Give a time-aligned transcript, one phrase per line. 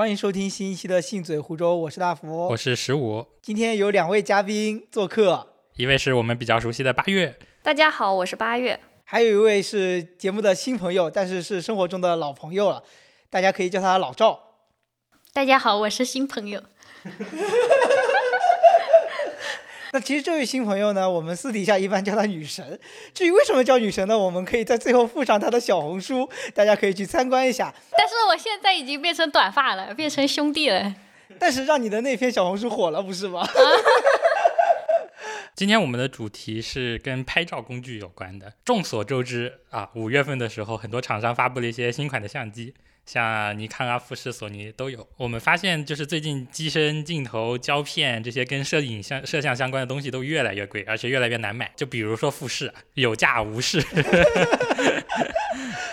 [0.00, 3.26] 欢迎收听新一期的《信嘴湖州》，我是大福，我是十五。
[3.42, 5.46] 今天有两位嘉宾做客，
[5.76, 8.80] 一位是我们比较熟悉的八月，大家好，我是八月。
[9.04, 12.82] 还有一位是节目的新朋友，但是是生活中的老朋友了，
[13.28, 14.40] 大家可以叫他老赵。
[15.34, 16.62] 大家好，我是新朋友。
[19.92, 22.78] 那其实这位新朋友呢，我们私底下一般叫她女神。
[23.12, 24.16] 至于为什么叫女神呢？
[24.16, 27.74] 我们可以在最后附上她的小红书，大家可以去参观一下。
[27.96, 30.94] 但是我现在已经变成短发了，变成兄弟了。
[31.38, 33.46] 但是让你的那篇小红书火了，不是吗？
[35.56, 38.52] 今天我们的主题是跟拍照工具有关的。
[38.64, 42.74] 众所周知啊，五月份的时候，很多厂商发布了一些新款的相机。
[43.06, 45.08] 像尼康啊、富士、索尼都有。
[45.16, 51.72] 我们发现，就是最近机身、镜头、胶片这些跟摄影相、摄像相关的东西都越来越贵，而且越来越难买。
[51.76, 53.82] 就比如说富士，有价无市。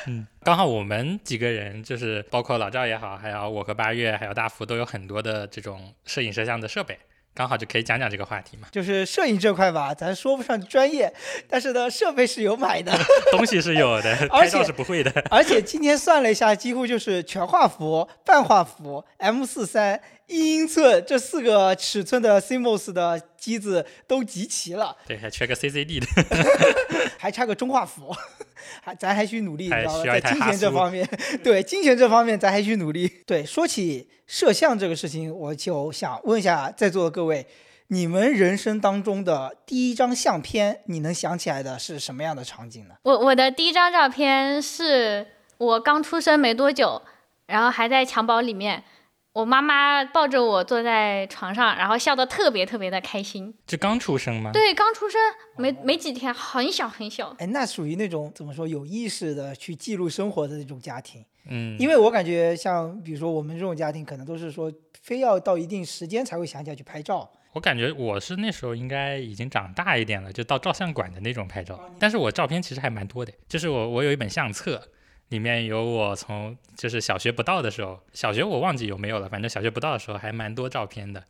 [0.08, 6.98] 嗯，刚好我们几个人，就是包括老赵也好，还有我和八月，还有大福，都有很多的这种摄影摄像的设备。
[7.38, 11.14] 刚好就可以讲讲这个话题嘛，就是摄影这块吧，咱说不上专业，
[11.48, 12.92] 但是呢，设备是有买的，
[13.32, 15.12] 东西是有的，拍照是不会的。
[15.30, 20.02] 而且今天算了一下，几乎就是全画幅、半画幅、M 四三。
[20.28, 26.06] 一英寸这四个尺寸的 CMOS 的机子都集齐了，对，还缺个 CCD 的，
[27.18, 28.14] 还差个中画幅，
[28.84, 30.04] 还咱还需努力，你知道吗？
[30.04, 31.08] 在金钱这方面，
[31.42, 33.08] 对金钱这方面咱还需努力。
[33.26, 37.48] 对，说起摄像这个事情，我就想问一下在座的各位，
[37.88, 42.96] 你们人生当中的第一张相片，你能想起来的是什么样的场景呢？
[43.04, 45.26] 我我的第一张照片是
[45.58, 47.02] 我刚出生没多久，
[47.46, 48.84] 然后还在襁褓里面。
[49.38, 53.54] 我妈妈抱着我坐在床上，然后笑得特别特别的开心。
[53.68, 54.50] 就刚出生吗？
[54.52, 55.22] 对，刚出生
[55.58, 57.36] 没没几天，很小很小。
[57.38, 61.24] 哎，那属于那种怎么说有意识的去记录生活的那种家庭。
[61.48, 64.74] 嗯，因为我感觉像比如说我们这种家庭，可能都是说
[65.04, 67.30] 非要到一定时间才会想起来去拍照。
[67.54, 71.80] 我感觉我是那时候应该已经长大一点了，就到照相馆的那种拍照。
[72.00, 74.82] 但是我照片其实还蛮多的，就是我我有一本相册。
[75.30, 81.24] 里面有我从就是小学不到的时候，小学我忘记有没有了，反正小学不到的时候还蛮多照片的，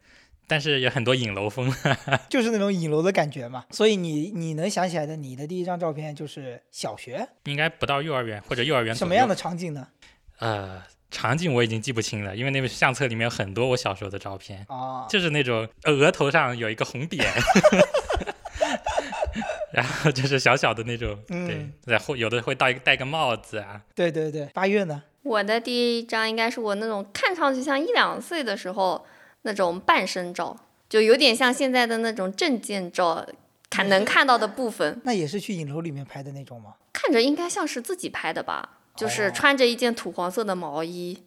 [0.48, 1.74] 但是有很多影楼风，
[2.30, 3.66] 就是那种影楼的感觉嘛。
[3.72, 8.94] 所以你你能想起来的，你的第一张照片就是小学，应该不到幼儿园或者幼儿园。
[8.96, 9.88] 什么样的场景呢？
[10.40, 17.28] 呃，场景我已经记不清了，因为那个相册里面有很多我小时候的照片哦，就是那种额头上有一个红点。
[19.78, 23.80] 然后就是小小的那种，对，然后有的会戴戴个帽子啊。
[23.94, 25.04] 对对对，八月呢？
[25.22, 29.06] 我的第一张应该是我那种看上去像一两岁的时候
[29.44, 30.58] 那种半身照，
[30.90, 33.24] 就有点像现在的那种证件照，
[33.70, 35.00] 看能看到的部分。
[35.04, 36.74] 那也是去影楼里面拍的那种吗？
[36.92, 41.22] 看着应该像是自己拍的吧，就是穿着一件土黄色的毛衣，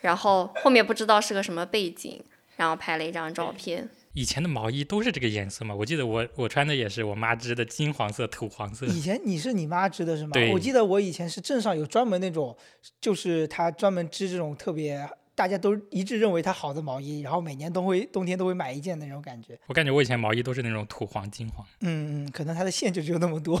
[0.00, 2.20] 然后后面不知道是个什么背景，
[2.56, 3.88] 然后拍了一张照片。
[4.14, 5.74] 以前的毛衣都是这个颜色吗？
[5.74, 8.84] 我记得我我穿的也是我妈织的金黄色、土黄色。
[8.86, 10.30] 以前你是你妈织的是吗？
[10.32, 10.52] 对。
[10.52, 12.56] 我记得我以前是镇上有专门那种，
[13.00, 19.58] 就是他专门织这种特别大家都一致认为它好的毛衣，然后每年都会冬天都会买一件那种感觉。
[19.66, 21.66] 我感觉我以前毛衣都是那种土黄、金黄。
[21.80, 23.58] 嗯嗯，可能它的线就只有那么多。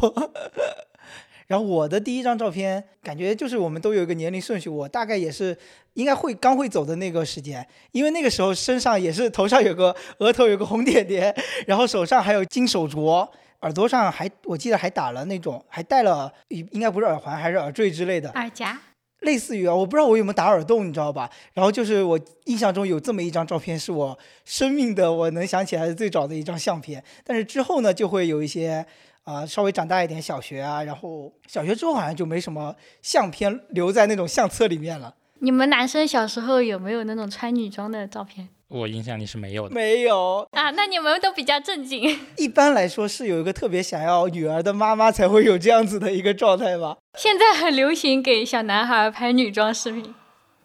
[1.52, 5.54] 然后我的第一张照片，感觉就是我们都有一个年龄顺序，我大概也是
[5.92, 11.34] 应该会刚会走的那个时间，因为那个时候身上也是头上有个额头有个红点点，
[11.66, 13.28] 然后手上还有金手镯，
[13.60, 18.80] 耳朵上还我记得还打了那种，还戴了应该不是耳环还是耳坠之类的耳夹，
[19.20, 21.28] 类似于啊，我不知道我有没有打耳洞，你知道吧？
[21.52, 28.86] 然后就是我印象中有这么一张照片，是我生命的我能想起来的最早的一张相片，但是之后呢就会有一些。
[29.24, 35.14] 啊，稍微长大一点，小学啊，然后小学之后好像就没什么相片留在那种相册里面了。
[35.40, 38.48] 你们男生小时候有没有那种穿女装的照片？
[38.68, 39.74] 我印象里是没有的。
[39.74, 42.18] 没有啊，那你们都比较正经。
[42.38, 46.96] 一般来说是有一个特别想要女儿的妈妈才会有这样子的一个状态吧。
[47.18, 50.14] 现在很流行给小男孩拍女装视频。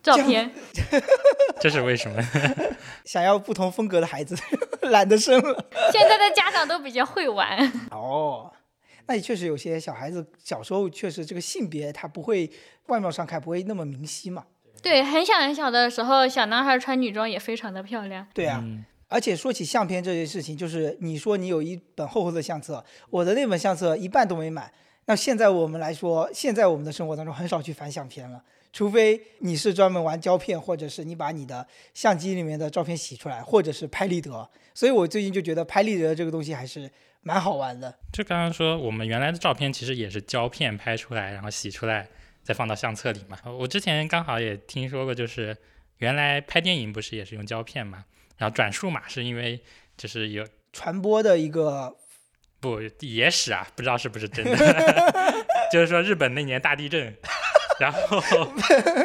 [0.03, 0.49] 照片，
[1.59, 2.21] 这是为什么？
[3.05, 4.35] 想要不同风格的孩子，
[4.89, 5.65] 懒得生了。
[5.91, 7.59] 现在的家长都比较会玩。
[7.91, 8.51] 哦，
[9.07, 12.49] 那也确实有些小孩子小时候确实这个性别他不会
[12.87, 14.45] 外貌上看不会那么明晰嘛。
[14.81, 18.27] 对，很小很小的时候，小男孩穿女装也非常的漂亮。
[18.33, 18.63] 对啊，
[19.09, 24.71] 而且说起相片这件事情，就是你说你有一本厚厚的相册，我的那本相册一半都没买。
[25.05, 28.41] 那现在我们来说，现在我们的生活当中很少去翻相片了。
[28.77, 31.65] 除非你是专门玩胶片，或者是你把你的
[31.95, 34.47] 相机里面的照片洗出来，或者是拍立得。
[34.75, 36.87] 所以我最近就觉得拍立得这个东西还是
[37.23, 37.97] 蛮好玩的。
[38.13, 42.07] 就刚刚说，我们原来的照片其实也是胶片拍出来，然后洗出来，
[42.43, 43.35] 再放到相册里嘛。
[43.45, 45.57] 我之前刚好也听说过，就是
[45.97, 48.05] 原来拍电影不是也是用胶片嘛，
[48.37, 49.59] 然后转数码是因为
[49.97, 51.97] 就是有传播的一个
[52.59, 54.55] 不野史啊，不知道是不是真的，
[55.73, 57.17] 就是说日本那年大地震。
[57.79, 58.21] 然后，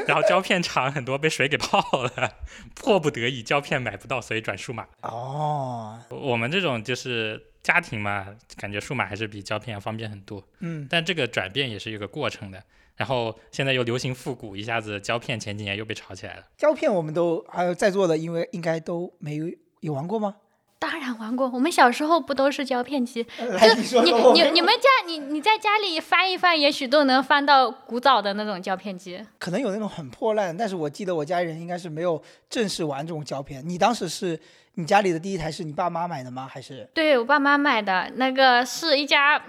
[0.06, 2.34] 然后胶片厂很多被水给泡了，
[2.74, 4.86] 迫不得已胶片买不到，所以转数码。
[5.02, 10.42] 哦，我们这种就是家庭嘛，感觉数码还是比胶片要方便很多。
[10.60, 12.62] 嗯，但这个转变也是有个过程的。
[12.94, 16.44] 然后现在又流行复古，一下子胶片前几年又被炒起来了。
[16.56, 19.46] 胶片我们都还有在座的，因为应该都没有
[19.80, 20.36] 有玩过吗？
[20.82, 23.22] 当然玩过，我们小时候不都是胶片机？
[23.38, 29.24] 就，你你你你们家你你在家里翻一翻，也许都能翻到古早的那种胶片机。
[29.38, 32.20] 可能有那种很破烂，但是我记得我家里人应该是没有
[32.50, 33.62] 正式玩这种胶片。
[33.64, 34.36] 你当时是
[34.74, 36.48] 你家里的第一台是你爸妈买的吗？
[36.50, 36.84] 还是？
[36.92, 39.40] 对我爸妈买的，那个是一家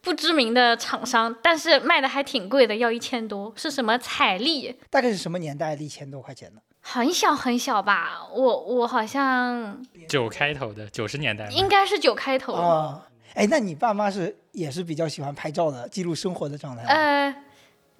[0.00, 4.74] 不知名的厂商，但是卖的还挺贵的，要一千多，是什么彩丽？
[4.88, 6.62] 大概是什么年代的一千多块钱呢？
[6.90, 12.54] 很小很小吧，我我好像九开头的，九十年代应该是九开头。
[12.54, 13.02] 哦，
[13.34, 16.84] 哎，那你爸妈是也是比较喜欢拍照的，记录生活的状态？
[16.84, 17.44] 呃，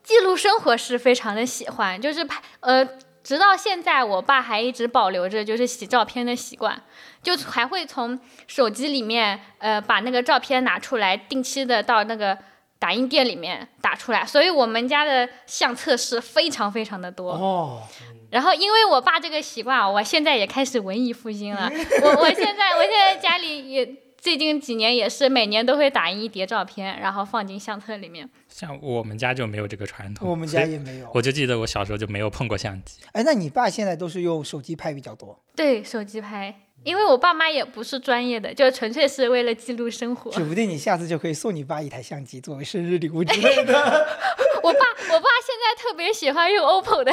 [0.02, 2.82] 记录生活是非常的喜欢，就是拍呃，
[3.22, 6.82] 直到现在我爸还一直保留着就是洗照片的习惯，
[7.22, 12.38] 就还会从手机里面呃把那个照片拿出来，定期的到那个
[12.78, 17.32] 打印店里面打出来，所以我们家的相册是非常非常的多。
[17.32, 17.82] 哦。
[18.30, 21.70] 然后，因为我爸这个习惯，我现在也开始文艺复兴了。
[22.02, 23.86] 我我现在我现在家里也
[24.18, 28.28] 最近几年也是每年都会打印一叠照片，然后放进相册里面。
[28.48, 31.10] 像我们家就没有这个传统，我们家也没有。
[31.14, 33.00] 我就记得我小时候就没有碰过相机。
[33.12, 35.42] 哎，那你爸现在都是用手机拍比较多？
[35.56, 36.54] 对，手机拍，
[36.84, 40.30] 因为我爸妈也不是专业的，就纯粹是为了记录生活。
[40.32, 43.72] 指不定你下次就可以送你爸一台相机作为生日礼物之类的。
[44.62, 44.80] 我爸
[45.14, 47.12] 我爸现在特别喜欢用 OPPO 的。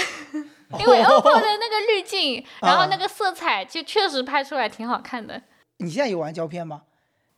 [0.79, 5.41] 因为 OPPO 的那个滤镜，然后那个色彩就确实拍出来挺好看的。
[5.77, 6.81] 你现在有玩胶片吗？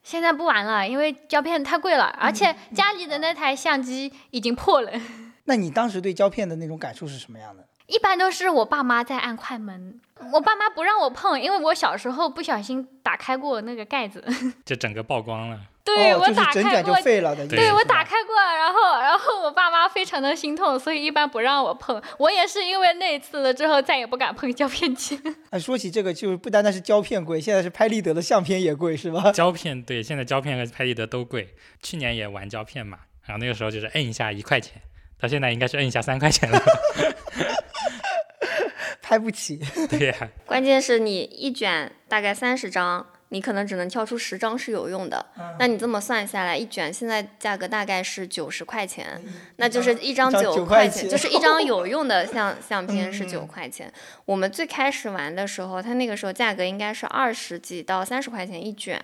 [0.03, 4.91] 现在不玩了，因为胶片太贵了，而且家里的那台相机已经破了。
[5.45, 7.67] 那你当时对胶片的那种感受是什么样的？
[7.87, 9.99] 一般都是我爸妈在按快门，
[10.33, 14.23] 我爸妈不让我碰，因为我小时候不小心打开过那个盖子，
[14.65, 15.59] 就整个曝光了。
[15.95, 16.95] 对我打开过，
[17.47, 22.01] 对我打开过，然后然后我爸妈非常的心痛，所以一般不让我碰。
[22.19, 25.19] 我也是因为那一次了之后，再也不敢碰胶片机。
[25.49, 29.31] 哎，说起这个，就是不单单是胶片贵，现在是拍立得的相片也贵，是吧？
[29.31, 31.55] 胶片对，现在胶片和拍立得都贵。
[31.81, 34.81] 去年也玩胶片嘛，然后那个时候就是摁一下一块钱，
[35.19, 36.59] 到现在应该是摁一下三块钱了。
[39.01, 39.59] 拍不起。
[39.89, 40.29] 对呀。
[40.45, 43.07] 关键是你一卷大概三十张。
[43.29, 45.25] 你可能只能挑出十张是有用的，
[45.59, 49.21] 那你这么算下来，一卷现在价格大概是九十块钱，
[49.57, 53.91] 那就是一张九块钱，就是一张有 用的相相片是九块钱。
[54.25, 59.01] 我们最开始玩的时候，它那个时候价格应该是二十几到三十块钱一卷。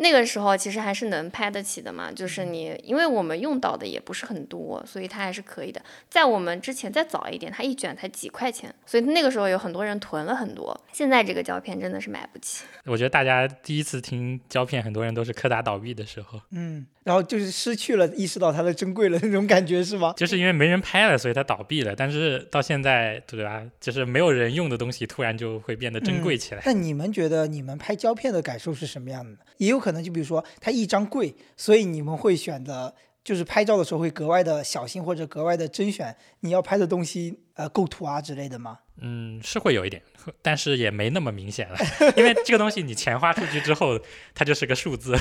[0.00, 5.80] 那个时候其实还是能拍得起的嘛，就是你，因为我们用到的也不是很多，所以它还是可以的。
[6.08, 10.78] 在我们之前再早一点，它一卷才几块钱，所以那个时候有很多人囤了很多。
[10.90, 12.64] 现在这个胶片真的是买不起。
[12.86, 20.12] 我觉得大家第一次听胶片，很多人都是柯达倒闭的时候，嗯，然后就是失去了意识到它的珍贵了那种感觉是吗？
[20.16, 21.94] 就是因为没人拍了，所以它倒闭了。
[21.96, 23.62] 但是到现在，对吧？
[23.80, 26.62] 就是没有人用的东西，突然就会变得珍贵起来。
[26.66, 29.38] 那你们觉得你们拍胶片的感受是什么样的？
[29.56, 38.78] 也有可能就比如说它一张贵，所以你们会选择就是拍照的时候会格外的小心或者格外的甄选你要拍的东西，呃，构图啊之类的吗？
[39.02, 40.02] 嗯，是会有一点，
[40.42, 41.78] 但是也没那么明显了，
[42.18, 43.98] 因为这个东西你钱花出去之后，
[44.34, 45.16] 它就是个数字，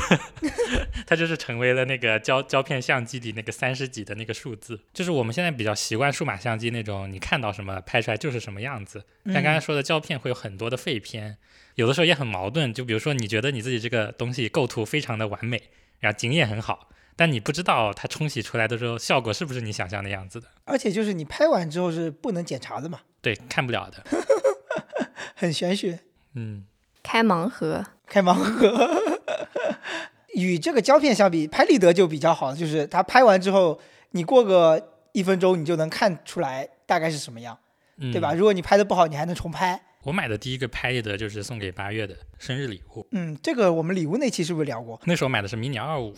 [1.07, 4.79] 它就是成为了那个胶胶片相机里那个三十几的那个数字。
[4.93, 9.05] 就是我们现在比较习惯数码相机那种，你看到什么拍出来就是什么样子。
[9.27, 11.37] 像刚才说的胶片会有很多的废片，
[11.75, 12.73] 有的时候也很矛盾。
[12.73, 15.61] 就比如说你觉得你自己这个东西构图非常的完美，
[15.99, 16.89] 然后景也很好。
[17.19, 23.01] 但你不知道它冲洗出来的时候效果是不是你想象的样子的，而且就是你拍完之后是不能检查的嘛？
[23.21, 24.01] 对，看不了的，
[25.35, 25.99] 很玄学。
[26.35, 26.63] 嗯，
[27.03, 28.89] 开盲盒，开盲盒。
[30.33, 33.77] 与这个胶片相比，拍立得就比较好，就是它拍完之后，
[34.11, 37.57] 你过个一分钟，你就能看出来大概是什么样，
[38.13, 38.33] 对吧？
[38.33, 39.77] 如果你拍的不好，你还能重拍。
[40.03, 43.05] 我买的第一个拍立得就是送给八月的生日礼物。
[43.11, 44.97] 嗯，这个我们礼物那期是不是聊过？
[45.03, 46.15] 那时候买的是迷你二五。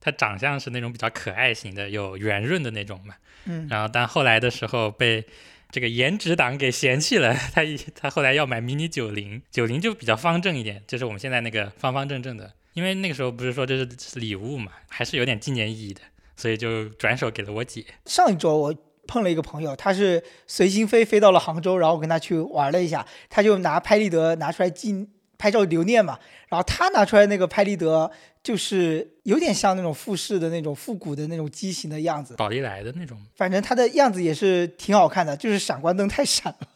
[0.00, 3.14] 它长相是那种比较可爱型的，有圆润的那种嘛。
[3.44, 3.66] 嗯。
[3.70, 5.24] 然后，但后来的时候被
[5.70, 7.34] 这个颜值党给嫌弃了。
[7.52, 12.52] 他一他后来要买迷你九零，九零就比较方正一点，就是我们现在那个方方正正的。
[12.74, 16.00] 因为那个时候不是说这是礼物嘛，还是有点纪念意义的，
[16.36, 17.84] 所以就转手给了我姐。
[18.06, 18.74] 上一周我
[19.08, 26.20] 碰了一个朋友，他是随心飞飞到了杭州，然后我跟他去玩了一下，他就拿拍立得拿出来记拍照留念嘛。
[26.48, 28.12] 然后他拿出来那个拍立得，
[28.48, 33.20] 就是有点像那种复式的那种复古的那种机型的样子，宝丽来的那种。
[33.36, 36.68] 反正它的样子也是挺好看的， 就是闪光灯太闪了。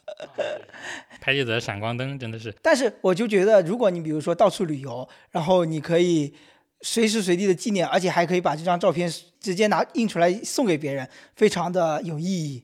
[1.18, 2.54] 拍立得闪光灯真的是。
[2.60, 6.34] 但是我就觉得，如果你比如说到处旅游，然后你可以
[6.82, 9.10] 随时随地的纪念，而且还可以把这张照片
[9.40, 12.62] 直接拿印出来送给别人，非常的有意义。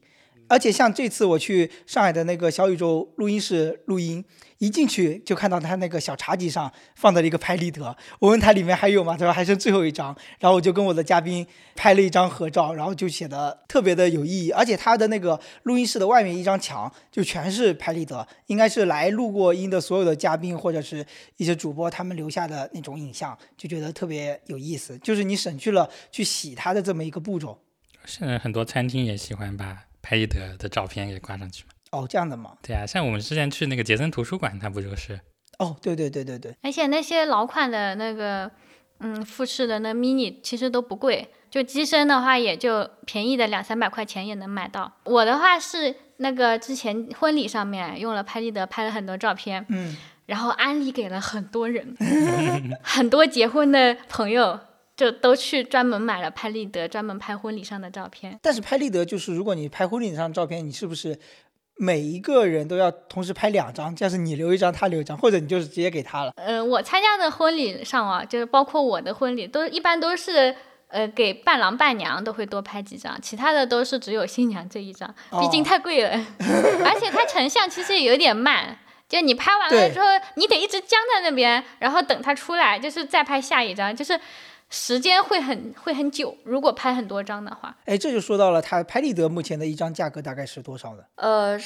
[0.48, 4.24] 而且像这次我去上海的那个小宇宙录音室录音。
[4.58, 9.16] 一进去就看到他那个小茶几上放的一个拍立得，我问他里面还有吗？
[9.16, 10.12] 他说还剩最后一张。
[10.40, 14.50] 然后我就跟我的嘉宾拍了一张合照，然后就显得特别的有意义。
[14.50, 24.98] 而且他的那个录音室的外面一张墙就全是拍立得，应该是来录过音的所有的嘉宾或者是一些主播他们留下的那种影像，就觉得特别有意思。
[24.98, 27.56] 就是你省去了去洗它的这么一个步骤。
[28.04, 31.70] 现在很多餐厅也喜欢把拍立得的照片给挂上去嘛。
[31.90, 32.52] 哦，这样的吗？
[32.62, 35.18] 对啊，像我们之前去那个杰森图书馆，它不就是？
[35.58, 36.54] 哦，对对对对对。
[36.62, 38.50] 而且那些老款的那个，
[39.00, 44.92] 嗯，富士的那 mini 其实都不贵，就机身的话也就便宜的两三百块钱也能买到。
[45.04, 51.96] 我的话是那个之前婚礼上面用了拍立得拍了很多照片，嗯，然后安利给了很多人，
[52.84, 54.60] 很多结婚的朋友
[54.98, 58.38] 就都去专门买了拍立得，专门拍婚礼上的照片。
[58.42, 61.18] 但是拍立得就是如果你拍婚礼上的照片，你是不是？
[61.80, 66.32] 每一个人都要同时拍两张，这样是你留一张，他留一张，或者你就是直接给他了。
[66.34, 70.52] 嗯，我参加的婚礼上啊，就是包括我的婚礼，都一般都是
[70.88, 76.10] 呃给伴郎伴娘都会多拍几张，其他的都是只有新娘这一张，毕竟太贵了，
[76.84, 78.76] 而且它成像其实也有点慢，
[79.08, 84.18] 就你拍完了之后，你得一直僵在那边，然后等它出来，就是再拍下一张，就是。
[84.70, 87.74] 时间会很会很久，如果拍很多张的话。
[87.86, 91.02] 哎，这就说到了它拍立得目前的一张价格大概是多少呢？
[91.16, 91.58] 呃，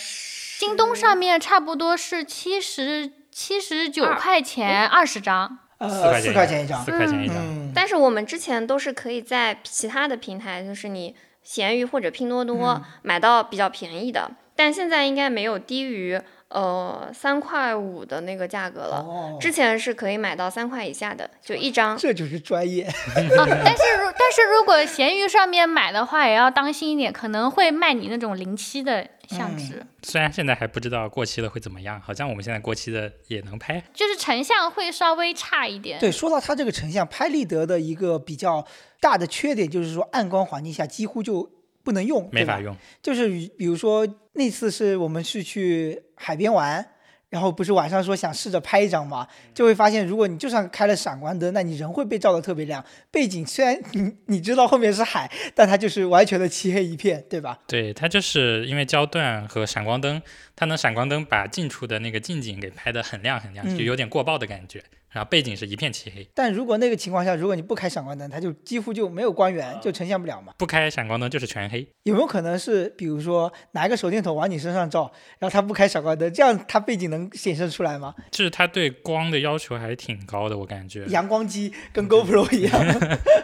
[0.59, 7.37] 京东上面差不多是七十七十九块钱二十张，呃，四块钱一张，四块钱一张。
[7.75, 16.21] 但是我们之前都是可以在其他的平台，就是你闲鱼或者拼多多买到比较便宜的，但现在应该没有低于。
[16.53, 19.05] 呃，三块五的那个价格了，
[19.41, 21.97] 之前是可以买到三块以下的，就一张。
[21.97, 22.85] 这就是专业。
[22.85, 29.83] 啊 但是如但是如果闲鱼上面买的话，也要当心一点，可能会卖你那种临期的相纸。
[30.03, 35.99] 虽然现在还不知道过期了会怎么样，好像我们现在过期的也能拍，就是成像会稍微差一点。
[35.99, 38.67] 对，说到它这个成像，拍立得的一个比较
[39.01, 41.51] 大的缺点就是说，暗光环境下几乎就。
[41.83, 42.77] 不能用，没法用。
[43.03, 46.87] 就是比如说那次是我们是去海边玩，
[47.29, 52.85] 然后不是晚上说想试着拍一张嘛，就会发现如果你就算开了闪光灯，那你人会被照得特别亮。
[53.11, 57.59] 背景虽然你你知道后面是海，但它就是完全的漆黑一片，对吧？
[57.67, 60.21] 对，它就是因为焦段和闪光灯，
[60.55, 64.83] 它能闪光灯把近处的那个近景给拍得很亮很亮，就有点过曝的感觉。
[65.13, 70.55] 然后背景是一片漆黑，但如果那个情况下，如果你不开闪光灯，它就几乎就没有光源，就呈现不了嘛。
[70.57, 71.87] 不开闪光灯就是全黑。
[72.05, 78.15] 有没有可能是，比如说拿一个手电筒往你身上照，然后它不开闪光灯，这样它背景能显示出来吗？
[78.31, 81.05] 就是它对光的要求还是挺高的，我感觉。
[81.09, 83.01] 阳光机跟 GoPro 一样，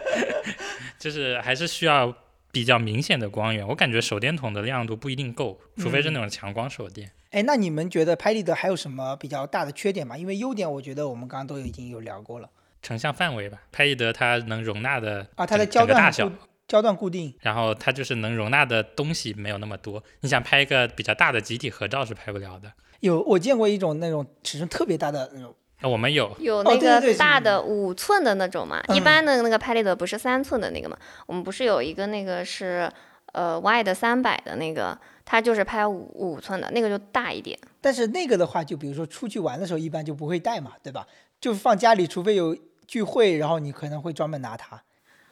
[0.97, 2.11] 就是还是需要
[2.51, 3.67] 比较明显的光源。
[3.67, 7.11] 我感觉手电筒的亮度不一定够，除非是那种强光手电。
[7.31, 10.17] 哎，那你们觉得拍立得还有什么比较大的缺点吗？
[10.17, 12.49] 因为优点我觉得我们刚刚都已经有聊过了。
[12.81, 16.31] 成像范围吧，拍立得它能容纳的啊，它的焦段大小，
[16.67, 20.03] 焦段固定，然后它就是能容纳的东西没有那么多。
[20.21, 22.71] 你想拍一个比较大的集体合照是拍不了的。
[23.01, 25.53] 有，我见过一种那种尺寸特别大的那种。
[25.83, 30.97] 我们有有那个大的五寸的那种嘛，一般的那个拍立得不是三寸的那个嘛？
[31.25, 32.91] 我们不是有一个那个是
[33.33, 34.97] 呃 Y 的三百的那个。
[35.31, 41.05] 它就是拍五五寸的那个就大一点，但是那个的话，就比如说出去玩的时候，一般就不会带嘛，对吧？
[41.39, 42.57] 就放家里，除非有
[42.87, 44.81] 聚会，然后你可能会专门拿它。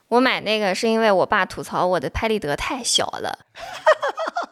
[0.09, 3.39] 我买那个是因为我爸吐槽我的拍立得太小了，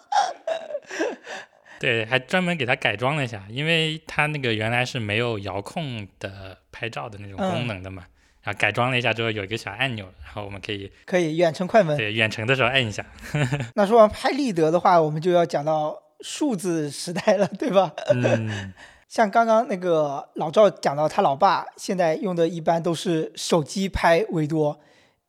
[1.80, 8.08] 对，还专门给它改装了一下，因为它那个原来是没有遥控的拍照的那种功能的嘛。
[8.46, 11.98] 啊，改装了一下之后有一个小按钮，然后我们可以可以远程快门。
[11.98, 13.06] 对，远程的时候按一下。
[13.74, 17.92] 那说完拍立得的话，我们就要讲到数字时代了，对吧？
[18.14, 18.74] 嗯。
[19.10, 24.80] 像刚刚那个老赵讲到，他老爸现在用的一般都是手机拍为多。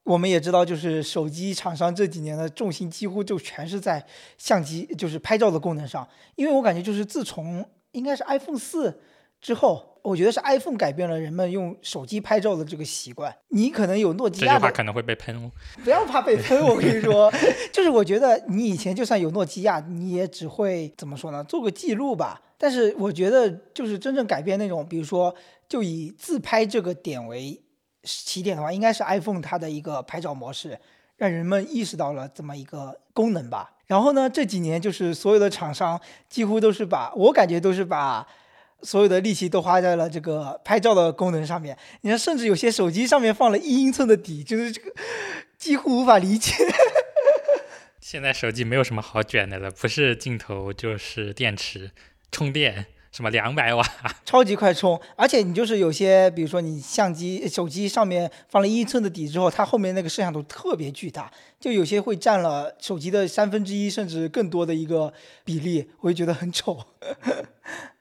[0.02, 4.04] 我们也知道，就是手机厂商这几年的重心几乎就全是在
[4.36, 6.06] 相机，就是拍照的功能上。
[6.34, 9.00] 因为我感觉，就是自从应该是 iPhone 四
[9.40, 9.95] 之后。
[10.06, 13.34] 我觉得是 iPhone 改变了人们用手机拍照的这个习惯。
[13.48, 15.50] 你可能有诺基亚的，句话可能会被喷哦。
[15.82, 17.32] 不要怕被喷，我跟你说，
[17.72, 21.42] 就是我觉得你以前就算有诺基亚，你也只会怎么说呢？
[21.42, 22.40] 做个记录吧。
[22.56, 25.34] 但是我觉得，就是真正改变那种，比如说，
[25.68, 27.60] 就以自拍这个点为
[28.04, 30.78] 起点的话，应该是 iPhone 它的一个拍照模式，
[31.16, 33.72] 让人们意识到了这么一个功能吧。
[33.86, 38.26] 然后呢，这几年就是所有的厂商几乎都是把我感觉都是把
[38.82, 41.76] 所有的力气都花在了这个拍照的功能上面。
[42.02, 44.92] 你看，甚至有些手机上面放了一英寸的底，就是这个
[45.58, 46.52] 几乎无法理解。
[48.00, 51.90] 现在手机没有什么好卷的了，不是镜头就是电池、
[52.30, 53.84] 充电，什么两百瓦，
[54.24, 61.28] 超级快充，而且你就是有些，比如说你相机、手机上面放了一英寸的底之后，它后面那个摄像头特别巨大，
[61.58, 65.12] 就有些会占了手机的三分之一甚至更多的一个
[65.44, 66.78] 比例，我就觉得很丑。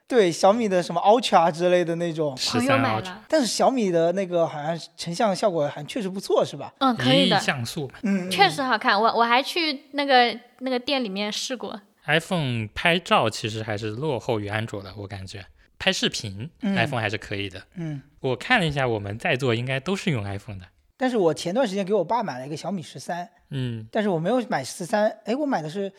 [0.08, 6.74] 对小米的什么 Ultra 之类的那种，十朋友买了，但是小米的那个好像成像效果还确实不错，是吧？
[6.80, 7.92] 嗯，可以的，像素。
[8.04, 9.00] 嗯，确实好看。
[9.02, 11.82] 我我还去那个那个店里面试过。
[12.06, 15.46] iPhone 拍照其实还是落后于安卓的，我感觉。
[15.80, 17.64] 拍视频、嗯 iPhone 还是可以的。
[17.74, 18.02] 嗯。
[18.20, 20.66] 我看了一下，我们在座应该都是用 iPhone 的。
[20.98, 25.92] 但是我前段时间给我爸买了一个小米十三，嗯，但是我没有买十三，哎，我买的是，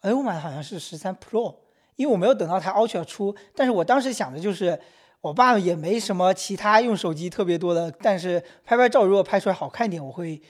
[0.00, 1.54] 哎，我买的好像是十三 Pro，
[1.96, 4.78] 因为我没有等到它 Ultra 出，但是我当时想的就是，
[5.20, 10.40] 我爸也没什么其他用手机特别多的，但是拍拍照如果拍出来好看一点，我会，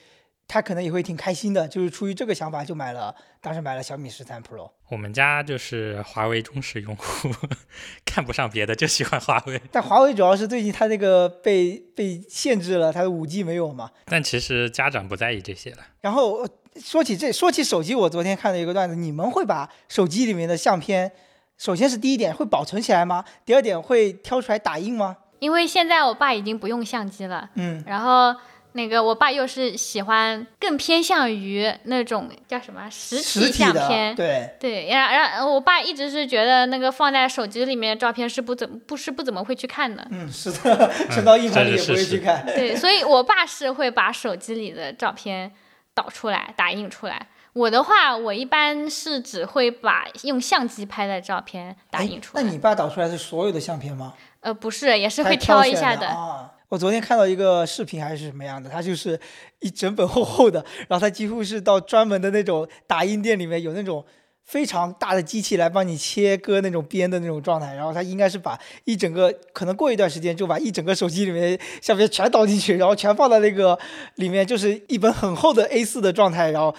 [0.47, 4.69] 他可能也会挺开心的，就是出于这个想法就买了，当时买了小米十三 Pro。
[4.89, 7.29] 我们家就是华为忠实用户，
[8.05, 9.59] 看不上别的，就喜欢华为。
[9.71, 15.77] 但华为主要是最近它那个被被限制了，它的五 G 没有嘛，但其实家长不在意这些了。
[16.01, 16.49] 然后呃
[16.79, 21.11] 说起这，说起手机，我昨天看了一个段子，你们会把手机里面的相片，
[21.57, 23.23] 首先是第一点会保存起来吗？
[23.45, 25.17] 第二点会挑出来打印吗？
[25.39, 28.35] 因为现在我爸已经不用相机了，嗯，然后
[28.71, 42.45] 那个我爸又是喜欢更偏向于那种叫什么实体相片，对，对，然然我爸一直是觉得那个放在手机里面的照片是不怎不是不怎么会去看的，嗯，是的，存到硬盘里也不会去看。
[42.45, 45.51] 对，所以我爸是会把手机里的照片
[45.93, 47.27] 导出来打印出来。
[47.55, 52.43] 我的话，我一般是只会把用相机拍的照片打哎印出来。
[52.43, 54.13] 那你爸导出来是所有的相片吗？
[54.41, 56.05] 呃，不是，也是会挑一下的。
[56.09, 56.51] 啊。
[56.67, 59.17] 我昨天看到一个视频还是什么样的，它就是
[59.61, 64.03] 一整本厚厚的，然后它几乎是到专门的那种打印店里面有那种
[64.43, 73.79] 非常大的机器来帮你切割那种边的那种状态，然后它应该是把一整个可能过一段时间就把一整个手机里面相片全导进去，然后全放在那个
[74.15, 76.75] 里面，就是一本很厚的 A4 的状态，然后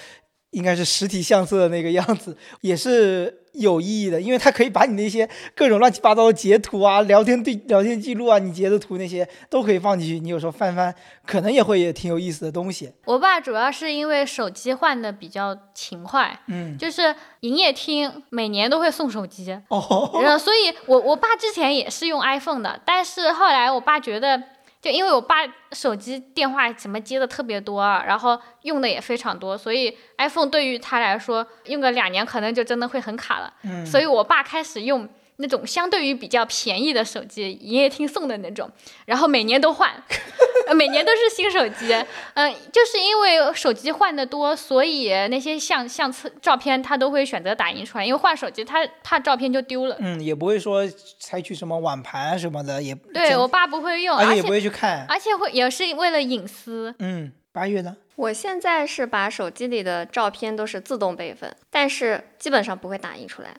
[0.57, 10.19] 应该是实体相册的那个样子， 也是有意义的，因为它可以把你那些各种乱七八糟的截图啊、聊天对 聊天记录啊、你截的图那些都可以放进去。
[10.19, 10.95] 你有时候翻翻，
[11.27, 12.90] 可能也会也挺有意思的东西。
[13.05, 24.42] 我爸主要是因为手机换的比较勤快，嗯，就是营业厅每年都会送手机，哦， 然后所以我我爸之前也是用 iPhone 的，但是后来我爸觉得，
[24.87, 25.38] 就因为我爸
[25.72, 33.53] 手机电话什么接的特别多，然后用的也非常多，所以 iPhone 对于他来说用个两年可能就真的会很卡了。
[33.64, 38.70] 嗯，所以我爸开始用那种相对于比较便宜的手机，营业厅送的那种，
[39.05, 39.90] 然后每年都换，
[40.66, 41.94] 呃每年都是新手机。
[42.35, 49.96] 嗯、就是因为手机换的多，所以那些相相册照片他都会选择打印出来，因为换手机他怕照片就丢了。
[50.01, 50.83] 嗯，也不会说
[51.18, 55.05] 采取什么网盘什么的，也对我爸不会用，而而且也不会去看。
[55.09, 56.94] 而且会也是为了隐私。
[56.99, 57.96] 嗯，八月呢？
[58.16, 63.55] 我现在是把手机里的照片都是自动备份，但是基本上不会打印出来。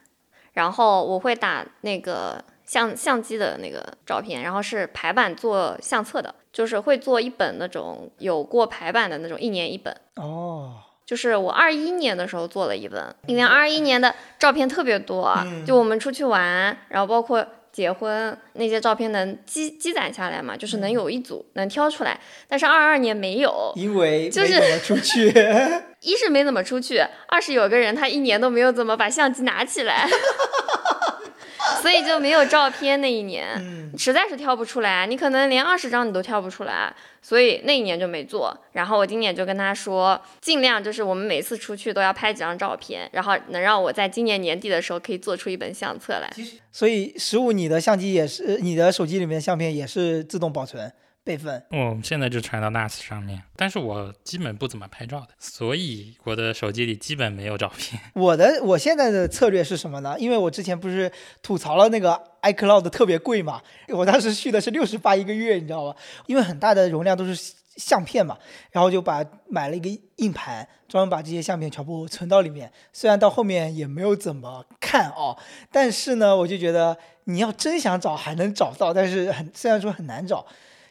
[0.58, 9.96] 然后我会打那个相相机的那个照片，然后是排版做相册的，就是会做一本那种有过排版的那种，一年一本。
[10.16, 10.74] 哦，
[11.06, 17.46] 就是我二一年的时候做了一本，因为二一年的照片特别多，嗯就我们出去玩，然后包括
[17.78, 22.20] 结婚那些照片能积积攒下来嘛，就是能有一组、能挑出来。
[22.48, 25.32] 但是二二年没有，因为就是没怎么出去。
[26.02, 30.10] 一是没怎么出去，二是有个人他一年都没有怎么把相机拿起来，
[31.82, 33.48] 所以就没有照片那一年。
[33.58, 38.58] 嗯，实在是挑不出来，你可能连二十张你都挑不出来，所以那一年就没做。
[38.72, 46.30] 然后我今年就跟他说，尽量就是我们每次出去都要拍几张照片，然后能让我在今年年底的时候可以做出一本相册来。
[46.72, 50.92] 所以十五你的相机也是，你的手机里面的相片也是自动保存，
[51.28, 51.62] 备份。
[51.72, 58.02] 我现在就传到 NAS 上面，但是我基本不怎么拍照的，所以我的手机里基本没有照片。
[58.16, 60.16] 我的我现在的策略是什么呢？
[60.18, 61.12] 因为我之前不是
[61.44, 66.00] 吐槽了那个 iCloud 特别贵嘛，我当时续的是六十八一个月，你知道吧？
[66.28, 68.38] 因为很大的容量都是相片嘛，
[68.72, 72.72] 然后就把买了一个硬盘，专门把这些相片全部存到里面。
[72.94, 75.38] 虽然到后面也没有怎么看哦，
[75.72, 80.48] 但是呢，我就觉得你要真想找还能找到，但是很虽然说很难找。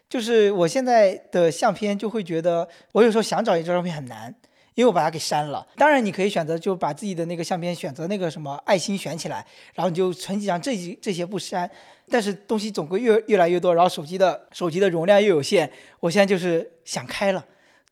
[0.09, 4.33] 就是我现在的相片就会觉得，我有时候想找一张照片很难，
[4.75, 5.67] 因为我把它给删了。
[5.77, 11.69] 当然，你可以选择就把自己的那个相片选择那个什么爱心选起来，然后你就存几张，这几这些不删。
[12.09, 17.45] 但是东西总归越越来越多，然后手机的手机的容量又有限，我现在就是想开了，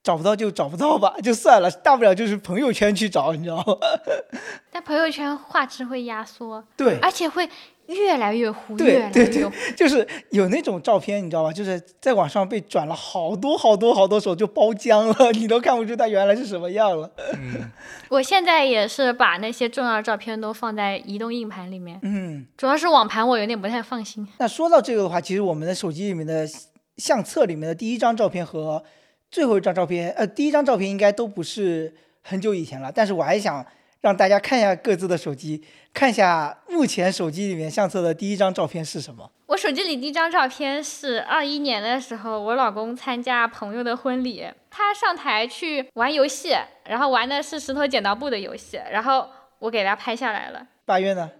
[0.04, 3.76] 找不到就找不到吧，就算了，大不了就是朋友圈去找，你知道吗？
[4.70, 7.50] 但朋友圈画质会压缩，对，而且会。
[7.88, 11.52] 越来越糊，对对对，就是有那种照片，你知道吧？
[11.52, 17.10] 就是在网上被转了好多好多好多手，就包浆了，你都看不出它原来是什么样了。
[17.34, 17.70] 嗯，
[18.08, 21.98] 我现在也是把那些重要照片都放在移动硬盘里面。
[22.02, 24.26] 嗯，主要是网盘我有点不太放心。
[24.38, 26.48] 那说到这个的话，其实我们的手机里面的
[26.96, 28.82] 相册里面的第一张照片和
[29.30, 33.64] 最后一张照片，呃，第一张照片应该都不是很久以前了，但是我还想。
[34.04, 35.64] 让大家看一下各自的手机，
[35.94, 39.30] 看一下目前手机里面相册的第一张照片是什么。
[39.46, 49.26] 我手机里第一张照片是二一年的时候，我老公参加朋友的婚礼，他上台去玩游戏，然后玩的是石头剪刀布的游戏，然后
[49.58, 50.66] 我给他拍下来了。
[50.84, 51.30] 八月呢？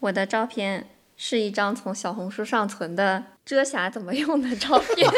[0.00, 5.08] 我的照片是一张从小红书上存的遮瑕怎么用的照片，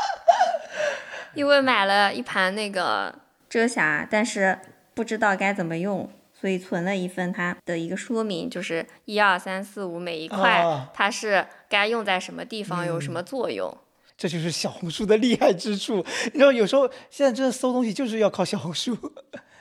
[1.32, 3.14] 因为买了一盘那个
[3.48, 4.58] 遮瑕，但是。
[4.94, 13.76] 不知道该怎么用，所以存了一份它的一个说明，就是一二三四五每一块它是该用在什么地方，有什么作用。
[14.16, 16.04] 这就是小红书的厉害之处。
[16.26, 18.96] 你知道，有时候现在真的搜东西就是要靠小红书。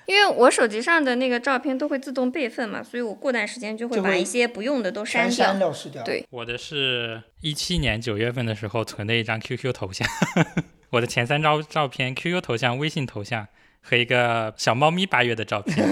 [0.06, 5.54] 因为我手机上的那个照片都会自动备份嘛，所以我过段时间就会把一些不用的都删掉。
[5.54, 6.04] 掉。
[6.04, 10.08] 对，我的是一七年九月份的时候存的一张 QQ 头像，
[10.90, 13.48] 我的前三张照片，QQ 头像、微信头像。
[13.82, 15.88] 和一个小猫咪八月的照片，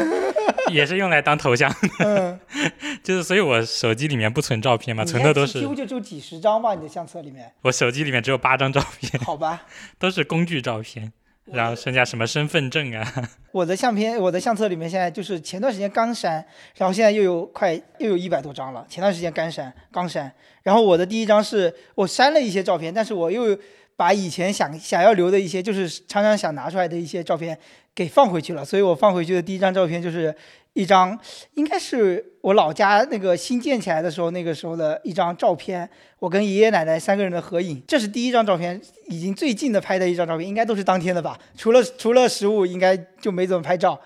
[0.71, 2.39] 也是用来当头像的，
[3.01, 7.51] 就是所以，我手机里面不存照片嘛，存的都是几乎就就几十张吧，你的相册里面。
[7.61, 9.65] 我手机里面只有八张照片，好吧，
[9.97, 11.11] 都是工具照片，
[11.45, 13.13] 然后剩下什么身份证啊。
[13.51, 16.45] 我的相片，我的相册里面现在就是前段时间刚删，
[16.75, 18.85] 然后现在又有快又有一百多张了。
[18.87, 20.31] 前段时间刚删，刚删，
[20.63, 23.57] 然后我的第一张是我删了一些照片，但是我又。
[23.97, 27.57] 把以前想想要留的一些，就是常常想拿出来的一些照片
[27.93, 30.33] 给放回去了，所以我放回去的第一张照片就是
[30.73, 31.19] 一张，
[31.55, 43.99] 应该是我老家那个新建起来的时候，那个时候的一张照片，我跟爷爷奶奶三个人的合影，这是第一张照片，已经最近的拍的一张照片，应该都是当天的吧，除了除了食物，应该就没怎么拍照。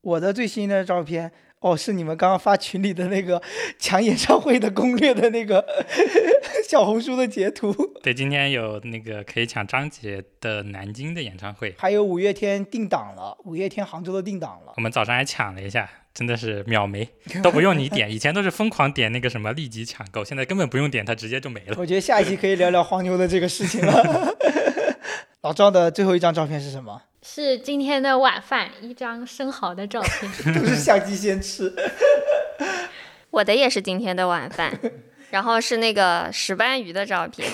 [0.00, 1.30] 我的最新的照片。
[1.62, 3.40] 哦，是你们刚刚发群里的那个
[3.78, 5.64] 抢演唱会的攻略的那个
[6.68, 7.72] 小红书的截图。
[8.02, 14.72] 对，今天有那个可以抢张杰的南京的演唱会，还有五月天定档了，五月天杭州的定档了。
[14.76, 17.08] 我们早上还抢了一下，真的是秒没，
[17.42, 18.10] 都不用你点。
[18.10, 21.76] 以前都是疯狂点那个什么立即抢购，现在根本不用点，它直接就没了。
[21.78, 24.36] 我觉得下一期可以聊聊黄牛的这个事情了。
[25.42, 27.02] 老赵的最后一张照片是什么？
[27.22, 31.72] 是今天的晚饭，一张生蚝的照片， 都是相机先吃。
[33.30, 34.78] 我的也是今天的晚饭，
[35.30, 37.48] 然后是那个石斑鱼的照片。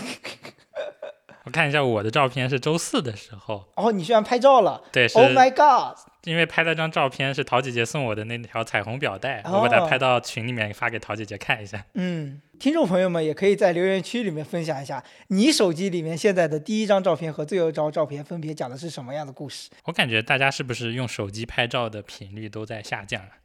[1.48, 3.64] 我看一下我的照片是周四的时候。
[3.74, 4.82] 哦，你居然拍照了？
[4.92, 5.98] 对，Oh my god！
[6.24, 11.82] 因为拍了张照片是陶姐姐送我的那条彩虹表带，我把它拍到群里面发给陶姐姐看一下。
[11.94, 19.70] 嗯，听众朋友们也可以在留言区里面分享一下，你手机里面现在的第一张照片和最后一张照片分别讲的是什么样的故事？
[19.86, 23.40] 我感觉大家是不是用手机拍照的频率都在下降啊？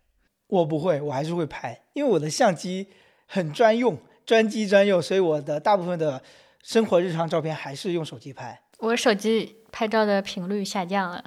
[0.47, 2.89] 我不会，我还是会拍，因为我的相机
[3.27, 6.21] 很专用，专机专用，所以我的大部分的。
[6.63, 11.21] 生活日常照片还是用手机拍，我手机拍照的频率下降了，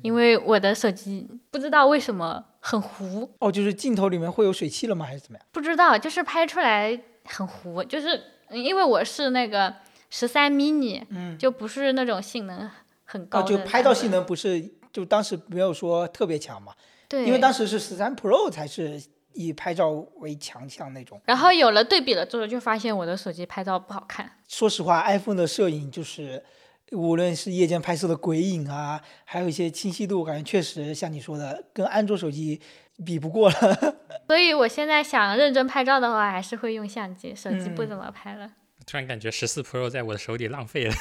[0.00, 3.30] 因为我的手机不知道为什么很糊。
[3.38, 5.46] 哦，就是镜头里面会有水汽了吗，还是怎么样？
[5.52, 9.74] 不知道，就是拍出来很糊，就是因为我是那个
[10.08, 12.68] 十三 mini，嗯，就不是那种性能
[13.04, 13.40] 很高。
[13.40, 16.72] 哦，就拍照性能不是，就当时没有说特别强嘛。
[17.06, 19.02] 对，因为当时是十三 Pro 才是。
[19.32, 24.30] 以拍照为强项那种，然后有了对比了之后，就发现我的手机拍照不好看。
[24.48, 26.44] 说实话，iPhone 的摄影就是，
[26.92, 32.60] 无论是夜间拍摄的鬼影啊，还有一些清晰度，感觉确实像你说的，跟安卓手机
[33.04, 33.56] 比不过了。
[34.26, 38.50] 所以我现在想认真拍照的话，还是会用相机，手机不怎么拍了。
[38.90, 40.94] 突然感觉十四 Pro 在我的手里浪费了，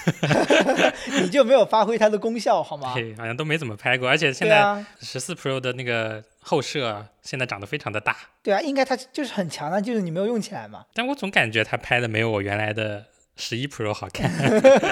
[1.24, 2.94] 你就没有发挥它的功效好吗？
[2.94, 8.16] 对，好像都没怎么拍过，而且现在十四 Pro 的那个后摄现在长得非常的大。
[8.44, 10.86] 对啊，应该它就是很强的，就是你没有用起来嘛。
[10.94, 14.30] 但我总感觉它拍的没有我原来的十一 Pro 好看。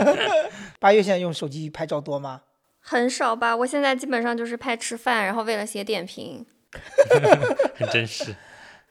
[0.80, 2.42] 八月现在用手机拍照多吗？
[2.80, 6.44] 很少吧，我现在基本上就是拍吃饭，然后为了写点评。
[7.78, 8.36] 很真实。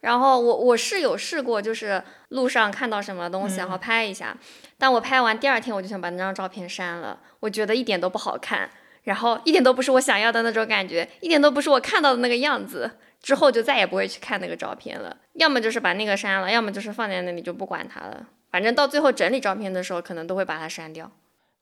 [0.01, 4.37] 然后我我是有试过，就是路上看到什么东西，然后拍一下。
[4.77, 7.19] 但我拍完第二天，我就想把那张照片删了。
[7.39, 8.69] 我觉得一点都不好看，
[9.03, 12.91] 然后一点都不是我想要的那种感觉，一点都不是我看到的那个样子。
[13.19, 15.17] 之后就再也不会去看那个照片了。
[15.33, 18.27] 要么就是把那个删了，要么就是放在那里就不管它了。
[18.51, 21.11] 反正到最后整理照片的时候，可能都会把它删掉。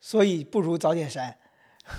[0.01, 1.37] 所以不如早点删。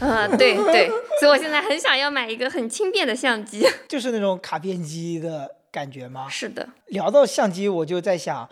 [0.01, 0.89] 嗯，对对。
[1.19, 5.56] 所以我现在很想要买一个很轻便的相机， 就是那种卡片机的。
[5.77, 6.27] 感觉吗？
[6.31, 6.67] 是的。
[6.87, 8.49] 聊到相机，我就在想，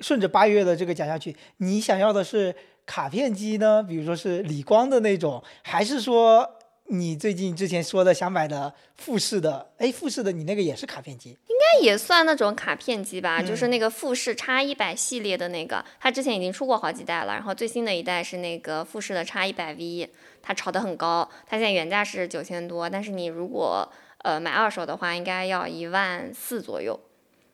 [0.00, 2.54] 顺着八月的这个讲下去，你想要的是
[2.86, 3.82] 卡片机呢？
[3.82, 6.48] 比如说是理光的那种，还是说
[6.86, 9.70] 你最近之前说的想买的富士的？
[9.76, 11.30] 哎，富士的你那个也是卡片机？
[11.30, 20.08] 应该也算那种卡片机吧，就是那个富士叉一百系列的那个，它之前已经出过好几代了，然后最新的一代是那个富士的叉一百 V，
[20.40, 23.86] 它炒得很高，它现在原价是九千多，但是你如果
[24.22, 26.98] 呃，买二手的话应该要一万四左右，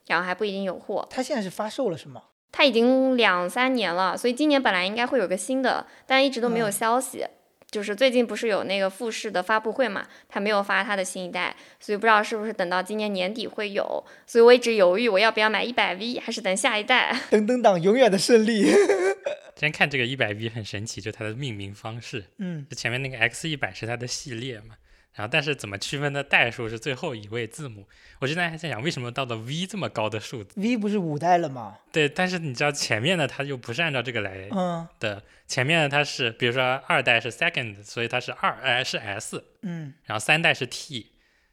[0.07, 1.07] 然后还不一定有货。
[1.11, 2.23] 它现在是发售了是吗？
[2.51, 7.27] 它已经两三年了，所以今年本来应该会有个新的，但一直都没有消息。
[7.71, 14.03] 就是最近不是有那个富士的发布会嘛，他没有发他的新一代，所以不知道是不是等到今年年底会有。
[14.27, 17.15] 所以我一直犹豫，我要不要买一百 V，还是等下一代？
[17.29, 18.65] 等等党永远的胜利。
[19.55, 22.25] 今天看这个一百 V 很神奇，就它的命名方式。
[22.39, 24.77] 嗯，就前面那个 X 一百是它的系列嘛。
[25.19, 27.89] 然后，但是怎么区分的代数是最后一位字母？
[28.21, 31.79] 我现在还在想，为什么到了 V 这么高的数字？V 不是五代了吗？
[31.91, 41.11] 对，但是你知道前面的它又不是按照这个来的，嗯前面的它是，比如说二代是 second，所以它是二，哎是 S，嗯，然后三代是 T，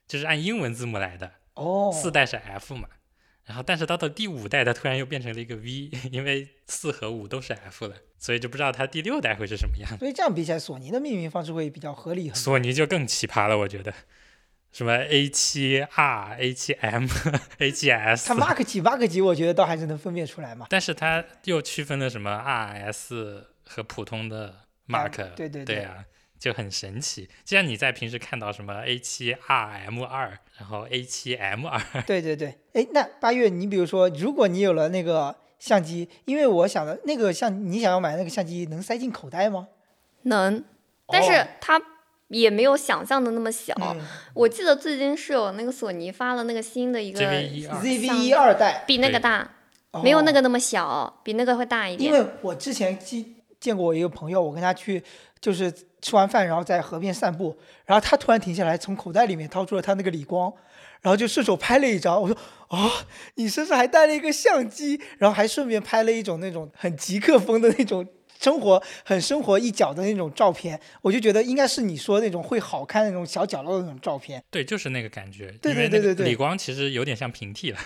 [0.07, 2.87] 就是按英文字母来的，哦，四代是 F 嘛。
[3.45, 9.97] 然后，但是到了第五代，它突然又变成了一个 V，因为四和五都是 F 了，所以就不知道它第六代会是什么样。
[9.99, 12.31] 所以这样比起来，索尼的命名方式会比较合理。
[12.33, 13.93] 索尼就更奇葩了，我觉得，
[14.71, 17.05] 什么 A 七 R、A 七 M、
[17.59, 20.65] A 七 S，它 Mark 几 Mark 几，我觉得倒还是能分辨出来嘛。
[20.71, 26.05] 但是它又区分了什么 R、S 和普通的 Mark，对对对啊。
[26.37, 35.35] 就很神奇，就像你在平时看到什么 A 七 R M 二，然后 A 七 M 二，对对对，哎，那八月，你比如说，如果你有了那个
[35.65, 39.67] 相机，因为我想的那个相，你想要买那个相机，能塞进口袋吗？
[40.21, 40.63] 能，
[41.07, 41.81] 但是它
[42.27, 43.75] 也没有想象的那么小。
[44.35, 49.49] 我记得最近是有那个索尼发了那个新的一个 ZV 一二代，比那个大，
[50.03, 52.13] 没有那个那么小，比那个会大一点。
[52.13, 53.25] 因为我之前见
[53.59, 55.03] 见过我一个朋友，我跟他去。
[55.41, 60.51] 就是吃完饭，然后在河边散步，然后他突然停下来，从口袋里面掏出了他那个理光，
[61.05, 62.19] 然后就顺手拍了一张。
[62.19, 62.35] 我说
[62.69, 62.91] ：“哦，
[63.35, 68.03] 你身上还带了一个相机，然后还顺便拍了一种那种很极客风的那种
[68.41, 74.43] 生活，很生活一角的那种照片。”我就觉得应该是你说那种会好看那种小角落的那种照片。
[74.49, 75.51] 对，就是那个感觉。
[75.61, 76.25] 对对对对对。
[76.25, 77.79] 李光其实有点像平替了，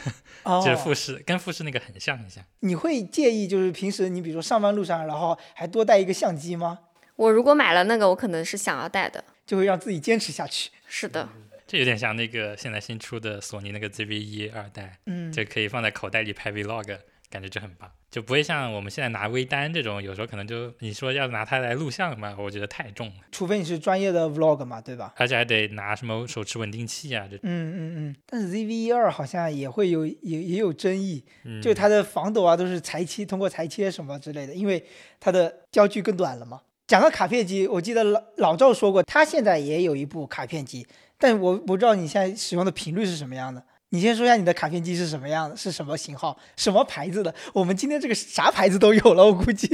[0.64, 2.42] 就是富士，跟富士那个很像很像。
[2.62, 6.80] 你会介意就是平时你比如说上班路上，然后还多带一个相机吗？
[7.18, 10.70] 我如果买了那个，我可能是想要带的，就会让自己坚持下去。
[10.88, 11.28] 是的，
[11.70, 16.98] 这有点像那个现在新出的索尼那个 ZV 一二代，嗯，就可以放在口袋里拍 Vlog，
[17.30, 23.14] 感觉就很棒，就不会像我们现在拿微单这种，有时候可能就你说要拿它来录像嘛，我觉得太重了。
[23.32, 25.14] 除非你是专业的 Vlog 嘛，对吧？
[25.18, 27.38] 而且还得拿什么手持稳定器啊，这。
[27.38, 28.16] 嗯嗯嗯。
[28.26, 31.24] 但是 ZV 一二好像也会有也也有争议，
[31.62, 34.84] 就它的防抖啊都是裁切，通过裁切什么之类的，因为
[35.20, 36.62] 它的焦距更短了嘛。
[36.88, 40.88] 讲到卡片机，我记得老老赵说过，他现在也有一部卡片机，
[41.20, 43.62] 但我不知道你现在使用的频率是什么样的。
[43.92, 47.34] 你先说一下你的卡片机是什么样的，是什么型号，什么牌子的？
[47.54, 49.68] 我们今天这个啥牌子都有了，我估计。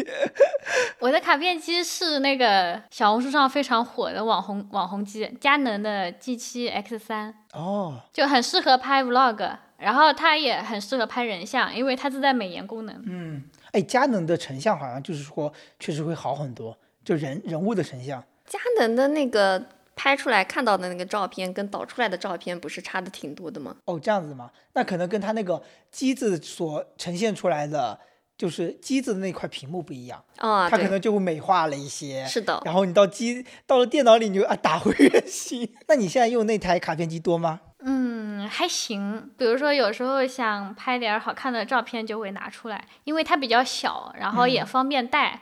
[0.99, 7.36] 我的卡片机是那个小红书上非常火的网红网红机，佳能的 G7 X 三。
[7.51, 7.99] 哦。
[8.13, 13.03] 就很适合拍 Vlog，然后它也很适合拍人像，因为它自带美颜功能。
[13.05, 16.77] 嗯，哎，佳能的成像好像就是说确实会好很多。
[17.03, 19.62] 就人人物的成像，佳能的那个
[19.95, 23.75] 拍出来看到的那个照片，跟导出来的照片不是差的挺多的吗？
[23.86, 24.51] 哦，这样子吗？
[24.73, 27.99] 那可能跟他那个机子所呈现出来的，
[28.38, 32.25] 就是机子的那块屏幕不一样啊，它可能就会美化了一些。
[32.25, 32.62] 是的。
[32.65, 35.73] 然后你到机到了电脑里，你就啊打回原形。
[35.88, 37.62] 那你现在用那台卡片机多吗？
[37.79, 39.31] 嗯，嗯，还行。
[39.38, 45.41] 比如说，有时候想拍点好看的照片，就会拿出来，因为它比较小，然后也方便带。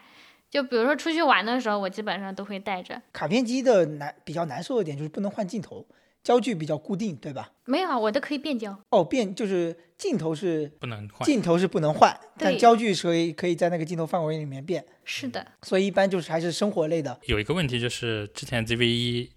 [0.54, 3.02] 就比如说出去玩的时候，我基本上都会带着。
[3.12, 5.84] 卡片机的难比较难受的点就是不能换镜头，
[6.24, 7.52] 焦距比较固定，对吧？
[7.66, 8.78] 没有啊，我的可以变焦。
[8.92, 14.86] 哦，变就是镜头是不能换，镜头是不能换，但焦距是可以可以在那个镜头范围里面变。
[15.04, 15.44] 是的。
[15.64, 17.20] 所以一般就是还是生活类的。
[17.26, 19.32] 有一个问题就是之前 ZV 一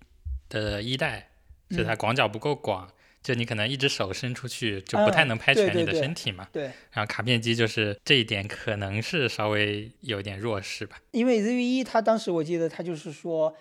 [0.51, 1.31] 的一代，
[1.71, 2.87] 就它广角不够广。
[3.27, 6.47] 就你可能一只手伸出去，就不太能拍全你的身体嘛。
[6.53, 6.71] 对。
[6.93, 10.97] 然后卡片机就是这一点可能是稍微有点弱势吧。
[11.11, 13.53] 因为 ZV 一它当时我记得它就是说，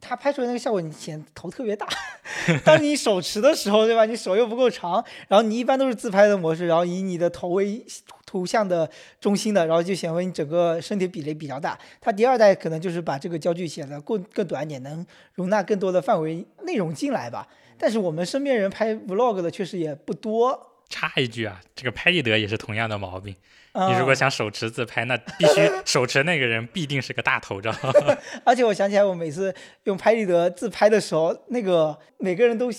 [0.00, 1.88] 它拍出来那个效果，你显头特别大。
[2.64, 4.04] 当你手持的时候，对吧？
[4.04, 7.84] 你手又不够长，然后你一般都是自拍的模式，然后以你的头为
[8.24, 8.88] 图像的
[9.20, 11.76] 中心的，然后就显为你整个身体比例比较大。
[12.00, 15.04] 它第二代可能就是把这个焦距显得更更短一点，能
[15.34, 17.48] 容纳更多的范围内容进来吧。
[17.78, 20.66] 但是我们身边人拍 vlog 的确实也不多。
[20.88, 23.36] 插一句啊，这个拍立得也是同样的毛病。
[23.74, 27.70] 你如果想手持自拍，那必须 手持那个人 必定是个大头照。
[28.44, 32.70] 而且我想起来，我每次用拍立得自拍的时候，那个每个人都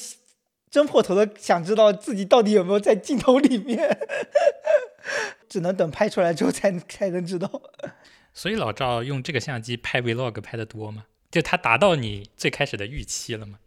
[0.72, 3.98] 争破头的想知道自己到底有没有在镜头里面，
[5.48, 7.50] 只能等拍出来之后才才能知道。
[8.34, 11.06] 所以老赵用这个相机拍 vlog 拍的多吗？
[11.30, 13.60] 就他达到你最开始的预期了吗？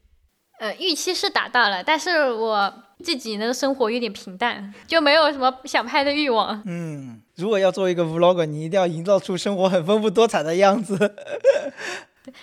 [0.63, 2.73] 呃，预期是达到了，但是我
[3.03, 6.63] 这几年的生活有点平淡，就没有什么想拍的欲望。
[6.65, 11.17] 嗯，如果要做一个 vlog，你一定要营造出生活很丰富多彩的样子。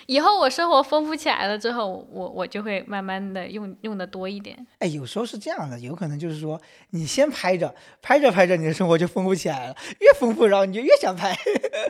[0.06, 4.66] 以后我生活丰富起来了之后，我我就会慢慢的用用的多一点。
[4.78, 11.36] 哎，有时候是这样的，有可能就是说，你先拍着，拍着拍着，你的生活就丰富起来了，越丰富，然后你就越想拍。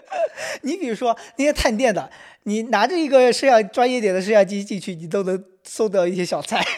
[0.63, 2.11] 你比如说那些探店的，
[2.45, 6.65] 你拿着一个摄像专业点的摄像机进去，你都能搜到一些小菜。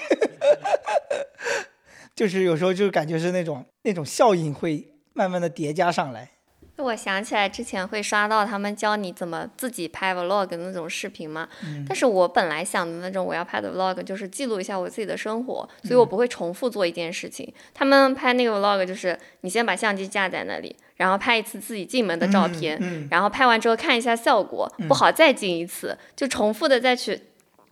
[2.14, 6.30] 就是有时候就感觉是那种那种效应会慢慢的叠加上来。
[6.78, 11.48] 我想起来之前会刷到他们教你怎么自己拍 vlog 的那种视频嘛，
[11.86, 17.52] 但是我本来想的那种我要拍的 vlog 就是记录一下我自己的生活，所以我不会重复做一件事情。
[17.72, 27.20] 他们拍那个 vlog 就是你先把相机架在那里，然后拍一次自己进门的照片，然后拍完之后看一下效果不好再进一次，就重复的再去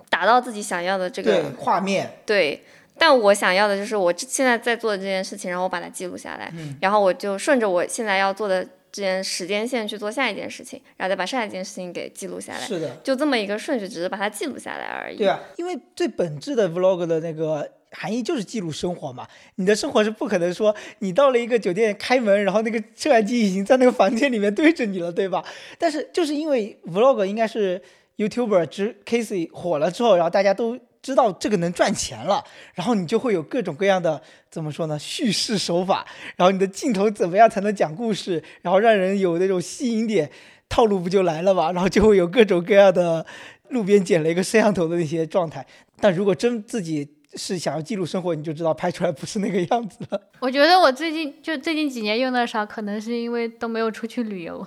[0.09, 2.19] 达到自己想要的这个画面。
[2.25, 2.63] 对，
[2.97, 8.69] 但我想要的就是我现在在做的这件事情，然后我把它记录下来，然后我就顺着我现在要做的。
[8.93, 12.61] 这件时间线去做下一件事情，然后再把下一件事情给记录下来。
[12.61, 15.17] 是的，就这么一个顺序，只是把它记录下来而已。
[15.17, 19.27] 对啊，因为最本质的 vlog 的那个含义就是记录生活嘛。
[19.57, 25.45] 你的生活是不可能说你到了一个酒店开门，然后那个摄像机已经在那个房间里面对着你了，对吧？
[25.79, 27.81] 但是就是因为 vlog 应该是
[28.17, 30.79] YouTuber 之 Casey 火了之后，然后大家都。
[31.03, 34.99] 知道这个能赚钱了，然后你就会有各种各样的怎么说呢？
[34.99, 40.31] 叙事手法，然后你的镜头怎么样才能讲故事，然后让人有那种吸引点，
[40.69, 41.73] 套路不就来了嘛？
[41.73, 43.25] 然后就会有各种各样的
[43.71, 45.67] 路边捡了一个摄像头的那些状态。
[46.01, 50.21] 但如果真自己是想要记录生活，你就知道拍出来不是那个样子了。
[50.41, 54.67] 我觉得我最近就最近几年用的少，可能是因为都没有出去旅游。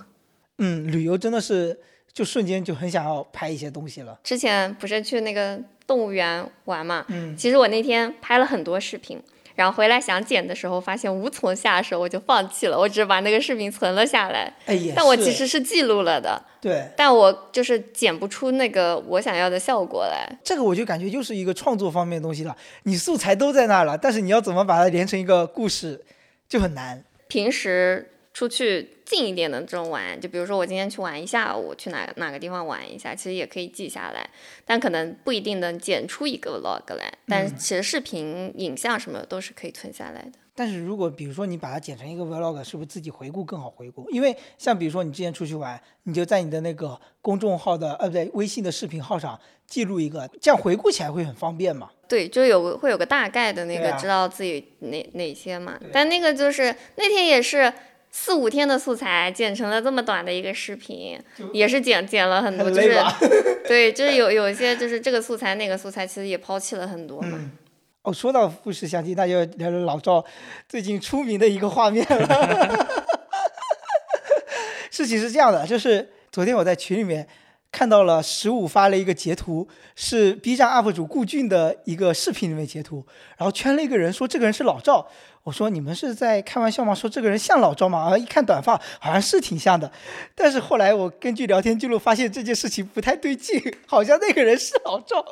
[0.60, 1.78] 嗯，旅游真的是
[2.13, 4.19] 就瞬间就很想要拍一些东西了。
[4.23, 5.60] 之前不是去那个。
[5.86, 9.21] 动物园玩嘛，嗯，其实我那天拍了很多视频，
[9.54, 12.80] 然后回来想剪的时候，发现无从下手，我就放弃了。
[12.80, 20.26] 我只把那个视频存了下来，哎呀，但我其实是记录了的，对，但我就是剪不出那个我想要的效果来。
[20.41, 22.56] 这个我就感觉又是一个创作方面的东西了。
[22.84, 26.02] 你素材都在那儿了，但是你要怎么把它连成一个故事，
[26.47, 27.04] 就很难。
[27.28, 28.10] 平时。
[28.34, 34.28] 出去近一点的这种玩，就比如说我今天去玩一下午，去哪哪个地方玩一下，其实也可以记下来，
[34.65, 37.13] 但可能不一定能剪出一个 vlog 来。
[37.28, 40.32] 但其实视频、影像什么的都是可以存下来的。
[40.56, 44.10] 但是如果比如说你把它剪成一个 vlog，是不是自己回顾更好回顾？
[44.10, 51.91] 因为像比如说你之前出去玩，你就在你的那个公众号的呃不对微信的视频号上记录一个，这样回顾起来会很方便嘛？
[52.08, 55.80] 对，就有个会有个大概的那个知道自己哪哪些嘛。
[55.91, 57.72] 但那个就是那天也是。
[58.15, 61.19] 四五天的素材剪成了这么短的一个视频，
[61.52, 62.95] 也是剪剪了很多，就是
[63.67, 67.51] 对，就是有有一些就是这个素材那个素材，其实也抛弃了很多嘛。
[68.03, 70.24] 哦，说到富士相机，那就聊聊老赵
[70.70, 72.88] 最近出名的一个画面了。
[74.91, 77.28] 事情是这样的，就是昨天我在群里面
[77.72, 83.03] 看到了十五发了一个截图，是 B 站 UP 主顾俊的一个视频里面截图，
[83.38, 85.09] 然后圈了一个人说这个人是老赵。
[85.44, 86.96] 我说你们是在开玩笑吗？
[86.96, 88.00] 说这个人像老赵吗？
[88.00, 89.91] 啊，一看短发，好像是挺像的。
[90.34, 95.26] 但是后来我根据聊天记录发现这件事情不太对劲，好像那个人是老赵。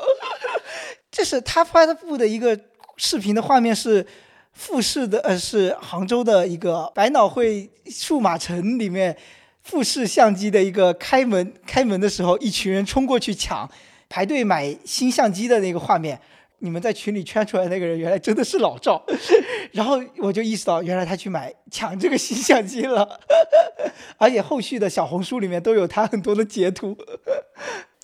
[1.10, 2.60] 这是他发布的一个
[2.98, 4.06] 视频的画面是
[4.52, 9.16] 富士的，呃，是杭州的一个百脑汇数码城里面
[9.62, 13.70] 富士相机的一个开门，开门的时候，一群人冲过去抢，
[14.10, 16.20] 排队买新相机的那个画面。
[16.62, 19.04] 你们在群里圈出来那个人，原来真的是老赵，
[19.74, 23.20] 然后我就意识到，原来他去买抢这个新相机了，
[24.18, 26.96] 而且后续的小红书里面都有他很多的截图。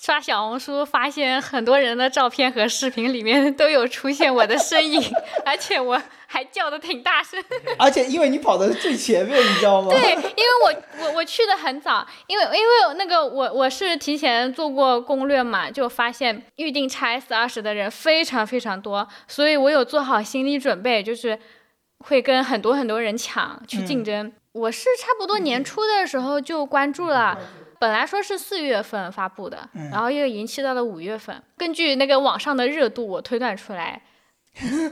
[0.07, 5.01] 刷小红书发现很多人的照片和视频里面都有出现我的身影，
[5.45, 7.43] 而且我还叫的挺大声。
[7.77, 9.89] 而且因为你跑的最前面，你知道吗？
[9.91, 10.23] 对，因为
[10.63, 21.37] 我我我去的很早，因为因为那个我我是提前做过攻略嘛，就发现预定 x S 二十的人非常非常多，所以我有做好心理准备，就是
[22.05, 24.31] 会跟很多很多人抢去竞争。
[24.53, 27.37] 我是差不多年初的时候就关注了。
[27.79, 31.41] 本来说是四月份发布的，然后又延期到了五月份。
[31.57, 34.01] 根据那个网上的热度，我推断出来，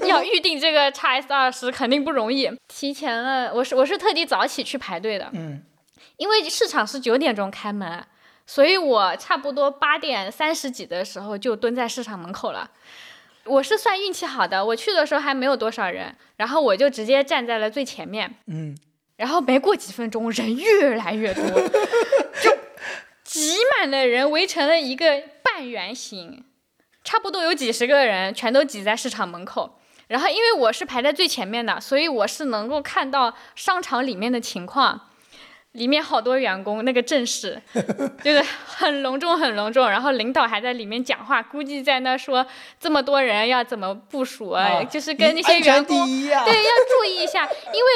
[0.08, 2.50] 要预定这个 x S 二十肯定不容易。
[2.68, 5.64] 提前了，我是我是特地早起去排队的，嗯，
[6.18, 8.04] 因为市场是九点钟开门，
[8.46, 12.70] 所以我差不多八点三十几的时候就蹲在市场门口了。
[13.46, 18.78] 我是算运气好的，我去的时候还没有多少人，然后我就直接站在了最前面，嗯，
[19.18, 21.44] 然后没过几分钟，人越来越多，
[22.42, 22.56] 就。
[23.36, 26.46] 挤满了人，围成了一个半圆形，
[27.04, 29.78] 差不多有几十个人，全都挤在市场门口。
[30.08, 35.10] 然后，因为我是排在最前面的，所以我是能够看到商场里面的情况。
[35.76, 37.62] 里面好多员工，那个阵势
[38.24, 39.90] 就是很隆重，很隆重。
[39.90, 42.46] 然后领导还在里面讲话，估计在那说
[42.80, 44.84] 这么多人要怎么部署啊？
[44.84, 47.90] 就是跟那些员工对要注意一下，因为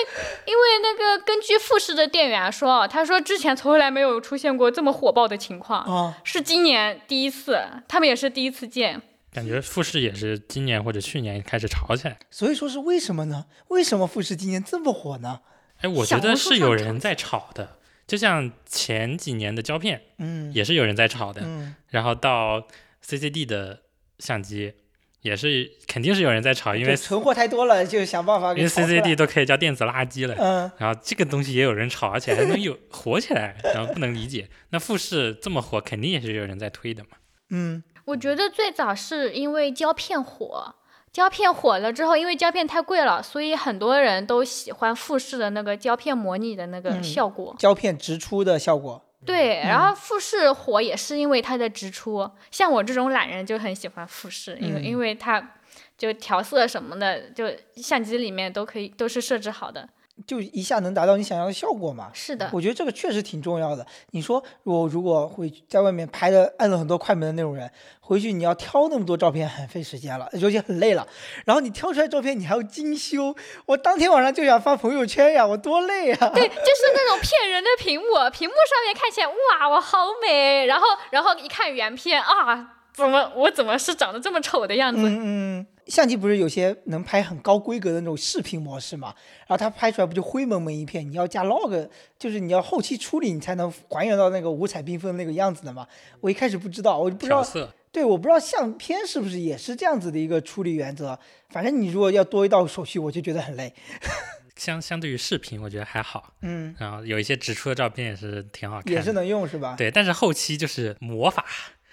[0.45, 9.01] 因为那个根据复试的店员说，他说之前从来没有出现过这么火爆的情况，是今年第一次，他们也是第一次见。
[9.31, 13.45] 感觉复试也是今年或者去年开始炒起来，所以说是为什么呢？
[13.67, 15.41] 为什么复试今年这么火呢？
[15.81, 22.67] 哎，我觉得是有人在炒的，就像前几年的胶片，嗯，也是有人在炒的，嗯，然后到
[23.05, 23.81] CCD 的
[24.17, 24.73] 相机，
[25.21, 28.49] 也是肯定是有人在炒，因为存货太多了，就想办法。
[28.53, 37.11] 因为 CCD 都可以叫电子垃圾了，嗯，然后这个东西也有人炒，而且还能有火起来，然后不能理解，那富士这么火，肯定也是有人在推的嘛，
[37.51, 40.75] 嗯，我觉得最早是因为胶片火。
[41.11, 49.03] 胶片火了之后，因为胶片太贵了，所以很多人都喜欢富士的那个胶片模拟的那个效果，胶片直出的效果。
[49.25, 55.55] 对，然后富士火也是因为它的直出，像我这种懒人就很喜欢富士，因为因为它
[55.97, 57.45] 就调色什么的，就
[57.75, 59.89] 相机里面都可以都是设置好的。
[60.27, 62.09] 就一下能达到你想要的效果嘛？
[62.13, 63.85] 是的，我觉得这个确实挺重要的。
[64.11, 71.07] 你说我如果会在外面拍的按了很多快门的那种人，回去你要挑那么多照片，很费时间了，而且很累了。
[71.45, 73.35] 然后你挑出来照片，你还要精修。
[73.65, 76.29] 我当天晚上就想发朋友圈呀，我多累啊！
[76.33, 85.01] 对，就是那种骗人的屏幕，屏幕上面看起来哇，我好美，然后然后一看原片啊，怎么我怎么是长得这么丑的样子？
[85.03, 85.67] 嗯嗯。
[85.89, 89.13] 相机不是有些能拍很高规格的那种视频模式嘛？
[89.39, 91.09] 然后它拍出来不就灰蒙蒙一片？
[91.09, 95.87] 你要加 log，就是你要后期处理，你才能还原到那个五彩缤纷那个样子的嘛。
[96.21, 97.43] 我一开始不知道，我就不知道。
[97.91, 101.17] 对，我不知道相片是不是也是这样子的一个处理原则。
[101.49, 103.73] 反正你如果要多一道手续，我就觉得很累。
[104.55, 106.33] 相相对于视频，我觉得还好。
[106.41, 106.75] 嗯。
[106.77, 108.93] 然后有一些直出的照片也是挺好看。
[108.93, 109.73] 也是能用是吧？
[109.75, 111.43] 对，但是后期就是魔法。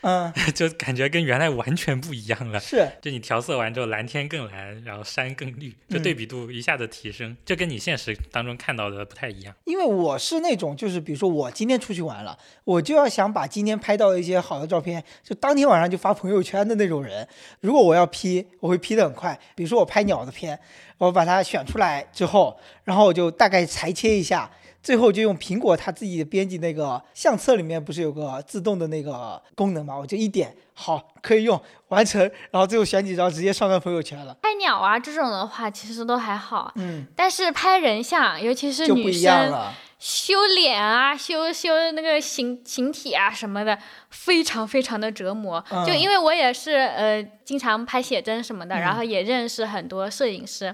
[0.02, 2.60] 嗯， 就感觉跟原来完全不一样了。
[2.60, 9.54] 是，就你调色完之后，蓝天更蓝，然后山更绿，就对比度一下子提升，就跟你现实当中看到的不太一样。
[9.64, 17.26] 因为我是那种，就是比如说我今天出去玩了，我就要想把今天拍到一些好的照片，就当天晚上就发朋友圈的那种人。
[17.60, 19.38] 如果我要 P，我会 P 的很快。
[19.56, 20.58] 比如说我拍鸟的片，
[20.98, 24.50] 我把它选出来之后，然后我就大概裁切一下。
[24.86, 29.98] 最后就用苹果它自己编辑那个相册里面不是有个自动的那个功能嘛？
[29.98, 32.22] 我就一点好可以用完成，
[32.52, 34.32] 然后最后选几张直接上传朋友圈了。
[34.42, 39.52] 拍鸟啊这种的话其实都还好，嗯，但是拍人像，尤其是女生
[39.98, 43.76] 修脸啊、修修那个形形体啊什么的，
[44.10, 45.60] 非常非常的折磨。
[45.84, 50.72] 就因为我也是呃经常拍写真什么的，然后也认识很多摄影师。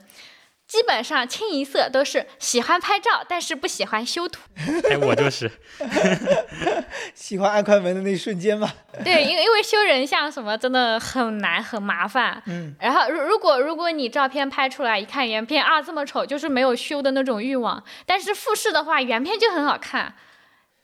[0.72, 4.40] 基本上清一色都是喜欢拍照，但是不喜欢修图。
[4.88, 5.50] 哎，我就是
[7.14, 8.72] 喜欢按快门的那一瞬间嘛。
[9.04, 12.42] 对，因为因为修人像什么真的很难很麻烦。
[12.46, 12.74] 嗯。
[12.80, 17.84] 然后如如果如果你照片拍出来一看原片啊这么丑，就是没有修的那种欲望。
[18.06, 20.14] 但是复试的话，原片就很好看，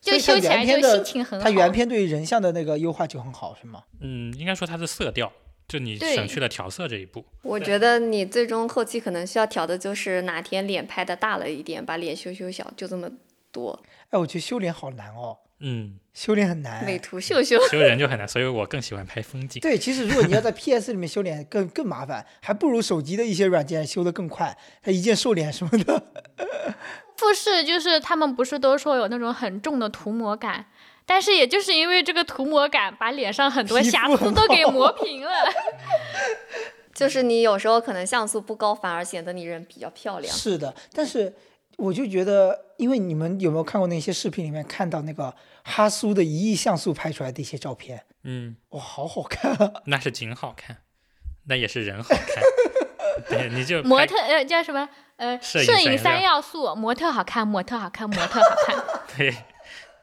[0.03, 1.45] 就修起来就心情很好。
[1.45, 3.85] 它原片对人像的那个优化就很好，是吗？
[4.03, 5.33] 嗯，应该说它的色调。
[5.69, 7.25] 就你对省去了调色这一步。
[7.43, 13.09] 我觉得你最终后期可能需要调的就是哪天脸拍的大了一点，把脸修修小，就这么
[13.53, 13.79] 多。
[14.11, 16.83] 哎，我觉得修脸好难哦，嗯，修脸很难。
[16.87, 19.61] 美图秀秀，修人就很难，所以我更喜欢拍风景。
[19.61, 26.03] 对，其实如果你要在 PS 里面修脸更更麻烦，还不如手机的一些软件修的更快，它一键瘦脸什么的。
[27.19, 30.67] 富士就是他们不是都说有那种很重的涂抹感，
[31.09, 35.33] 但是也就是因为这个涂抹感，把脸上很多瑕疵都给磨平了。
[36.95, 40.37] 就是你有时候可能像素不高，反而显得你人比较漂亮。
[40.37, 41.35] 是的，但是
[41.79, 48.05] 我就觉得，因为你们有没有看过那些视频里面看到那个哈苏的一亿像素拍出来的一些照片？
[48.25, 49.73] 嗯，哇，好好看啊！
[49.87, 50.77] 那是景好看，
[51.47, 52.43] 那也是人好看。
[53.31, 58.77] 对，你就模特呃叫什么呃摄影三要素，模特好看，模特好看，模特好看。
[59.17, 59.35] 对，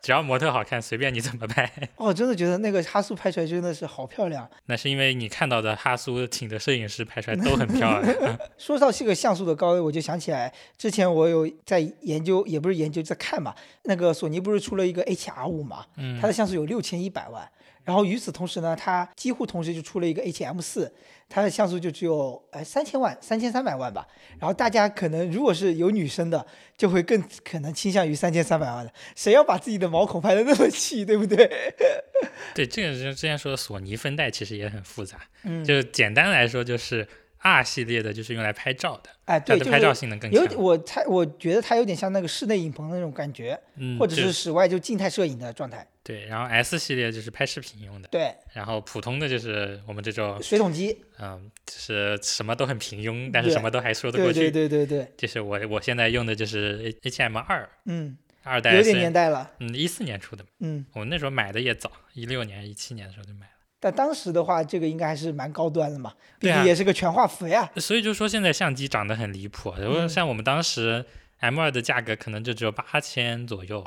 [0.05, 1.67] 只要模特好看，随便你怎么拍。
[1.95, 4.47] 哦，真的觉得那个哈苏拍出来真的是好漂亮。
[4.67, 8.15] 那是因为你看到的哈苏请的摄影师拍出来 都很漂亮。
[8.21, 13.55] 嗯 说到这个像素的高，我就想起来之前我有在研究，也不是研究，在看嘛。
[13.85, 17.49] 那个索尼不是出了一个 HR 五嘛，嗯它的像素有六千一百万。
[17.85, 20.91] 然后与此同时呢，它几乎同时就出了一个 HM 四，
[21.29, 24.05] 它的像素就只有哎三千万、三千三百万吧。
[24.39, 28.91] 然后大家可能如果是有女生的，就会更可能倾向于三千三百万的。
[29.15, 31.49] 谁要把自己的毛孔拍的那么细，对不对？
[32.53, 37.07] 对，这个就之前说的索尼分代其实也很复杂，嗯，就简单来说就是
[37.39, 40.57] R 系列的就是用来拍照的，哎，对，拍照性能更强有强。
[40.59, 45.85] 我猜，我觉得它有点像那个室内影棚的那种感觉，嗯，或者是室外就静态摄影的状态。
[46.05, 54.51] 对，然后 S 系列就是拍视频用的，对，然后普通的就是我们这种，水桶机，嗯，就是什么都很平庸，但是什么都还说得对对过去。
[54.51, 63.51] 对对对，就是我我现在用的就是 H M 二嗯，二代，有点年，代了，嗯，一四年出的嘛，嗯，我那时候买的也早，一六年、一七年的时候就买了。
[63.79, 67.67] 但当时的话，这个应该还是蛮高端的嘛，毕竟也是个全画幅呀。
[67.77, 69.73] 所以就说现在相机涨得很离谱，
[70.07, 71.03] 像我们当时
[71.39, 73.83] M 二的价格可能就只有八千左右，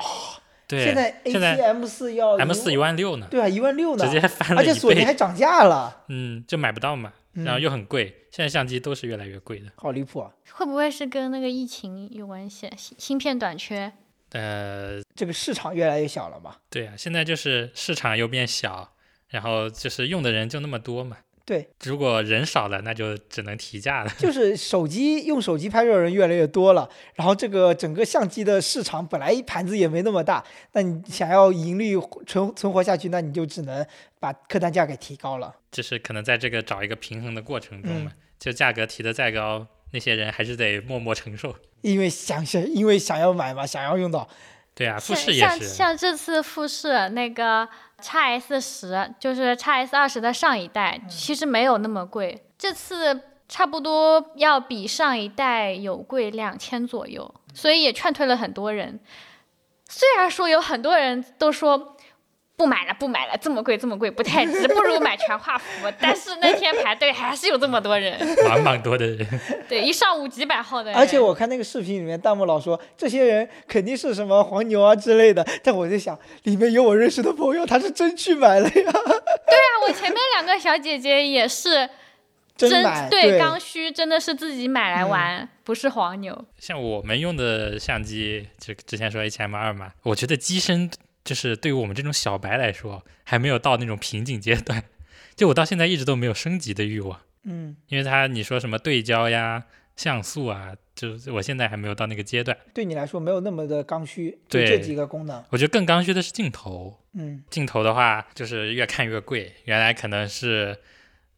[0.68, 10.30] 对，哦现在现在 ATM 四要 M 四一万六呢，对啊，一万六呢直，接翻了一而且索尼还倍，涨价了，嗯，就买不到嘛，然后嗯又很贵，现在相机都是越来越贵的，好离谱啊！
[10.52, 12.70] 会不会是跟那个疫情有关系？
[12.76, 13.90] 芯芯片短缺？
[14.32, 16.56] 呃，这个市场越来越小了嘛。
[16.68, 18.92] 对啊，现在就是市场又变小，
[19.28, 21.16] 然后就是用的人就那么多嘛，
[21.48, 24.10] 对，如果人少了，那就只能提价了。
[24.20, 33.82] 就是手机用手机拍照的人越来越多了，然后这个整个相机的市场本来一盘子也没那么大，那你想要盈利存存活下去，那你就只能
[34.20, 35.56] 把客单价给提高了。
[35.72, 41.56] 就是可能在这个找一个平衡的过程中嗯嘛，就价格提的再高，那些人还是得默默承受。
[41.80, 44.28] 因为想想，因为想要买嘛，想要用到，
[44.74, 47.66] 对啊，富士也是，像这次富士那个
[48.00, 59.00] x S 十，就是 x S 二十的上一代，其实没有那么贵，这次差不多要比上一代有贵两千左右，所以也劝退了很多人。
[59.88, 61.96] 虽然说有很多人都说
[62.58, 65.64] 不买了，不买了，这么贵，这么贵不太值，不如买全画幅。
[66.00, 69.26] 但是那天排队还是有这么多人， 满满多的人，
[69.68, 70.98] 对，一上午几百号的人。
[70.98, 81.88] 而且我看那个视频里面弹幕老说这些人肯定是什么黄牛啊之类的，但我在想里面有我认识的朋友，他是真去买了呀， 对啊我前面两个小姐姐也是
[82.56, 86.44] 真买，对对刚需，真的是自己买来玩，不是黄牛。
[86.58, 90.90] 像我们用的相机，就之前说 H M 二嘛，我觉得机身
[91.28, 94.82] 就是对于我们这种小白来说，还没有到那种瓶颈阶段。
[95.36, 99.62] 就我到现在一直都没有升级的欲望，嗯，因为它你说什么对焦呀、
[99.94, 102.56] 像素啊，就是我现在还没有到那个阶段。
[102.72, 109.52] 对你来说没有那么的刚需，就对这几个功能，我觉得更刚需的是镜头，嗯，镜头的话，就是越看越贵。
[109.66, 110.78] 原来可能是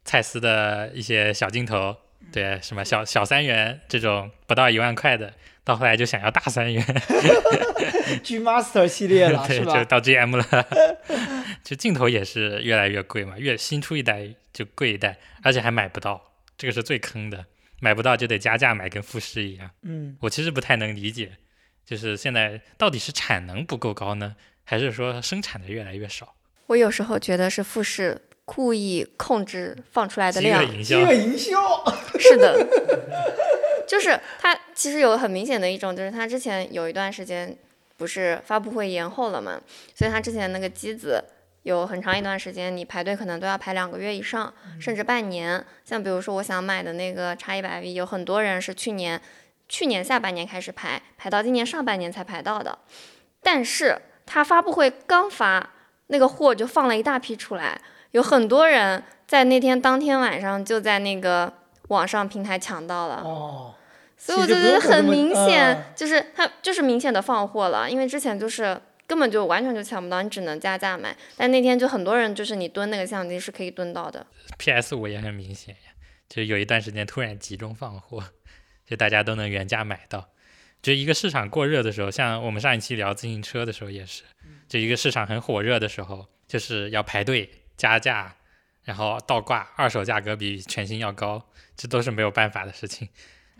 [0.05, 1.97] 蔡司的一些小镜头，
[2.30, 5.34] 对，什么小小三元这种不到一万块的，
[5.64, 6.84] 到后来就想要大三元，
[8.22, 9.78] G Master 系列了 对，是吧？
[9.78, 10.66] 就到 GM 了。
[11.62, 16.20] 就镜头也是越来越贵嘛，越新出一代就贵一代，而且还买不到，
[16.56, 17.44] 这个是最坑的，
[17.80, 19.70] 买不到就得加价买，跟富士一样。
[19.82, 21.32] 嗯，我其实不太能理解，
[21.84, 24.34] 就是现在到底是产能不够高呢，
[24.64, 26.34] 还是说生产的越来越少？
[26.66, 31.61] 我有时候觉得是富士故意控制放出来的量，营销饥饿，营销，
[32.18, 32.66] 是的，
[33.91, 37.57] 就是他其实有很明显的一种，就是他之前有一段时间
[37.97, 39.61] 不是发布会延后了嘛，
[39.97, 41.24] 所以他之前那个机子
[41.64, 45.64] 有很长一段时间你排队可能都要排两个月以上，甚至半年。
[45.84, 49.20] 像比如说我想买的那个叉一百 V，有很多人是去年
[49.68, 52.78] 去年下半年开始排，排到今年上半年才排到的。
[53.43, 55.70] 但是它发布会刚发，
[56.07, 57.80] 那个货就放了一大批出来。
[58.12, 61.53] 有很多人在那天当天晚上就在那个
[61.88, 63.22] 网上平台抢到了。
[63.24, 63.74] 哦，
[64.22, 71.16] 所以我就觉得很明显，嗯就是它就是明显的放货了，因为之前就是根本就完全就抢不到，你只能加价买。
[71.38, 74.26] 但那天就很多人就是你蹲那个相机是可以蹲到的。
[74.58, 75.92] PS 五也很明显呀，
[76.28, 78.22] 就有一段时间突然集中放货，
[78.86, 80.28] 就大家都能原价买到。
[80.82, 84.22] 就一个市场过热的时候，像我们上一期聊自行车的时候也是，
[84.68, 88.36] 就一个市场很火热的时候，就是要排队加价，
[88.84, 93.08] 然后倒挂，二手价格比全新要高，这都是没有办法的事情，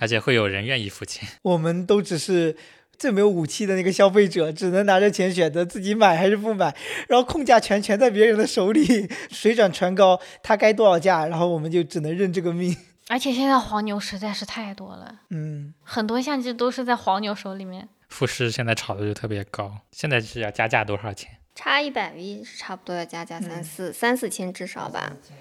[0.01, 1.28] 而且会有人愿意付钱。
[1.42, 2.57] 我们都只是
[2.98, 6.74] 最没有武器的那个消费者，只能拿着钱选择自己买还是不买，
[7.09, 12.76] 然后控价权全在别人的手里， 水涨船高，他该多少价，然后我们就只能认这个命。
[13.09, 17.88] 而且现在黄牛实在是太多了，嗯，很多相机都是在黄牛手里面。
[18.09, 21.30] 富士现在炒的就特别高，现在是要加价多少钱？
[21.55, 25.12] 差一百 V 是差不多要加价三嗯四、三四千至少吧。
[25.30, 25.36] 嗯，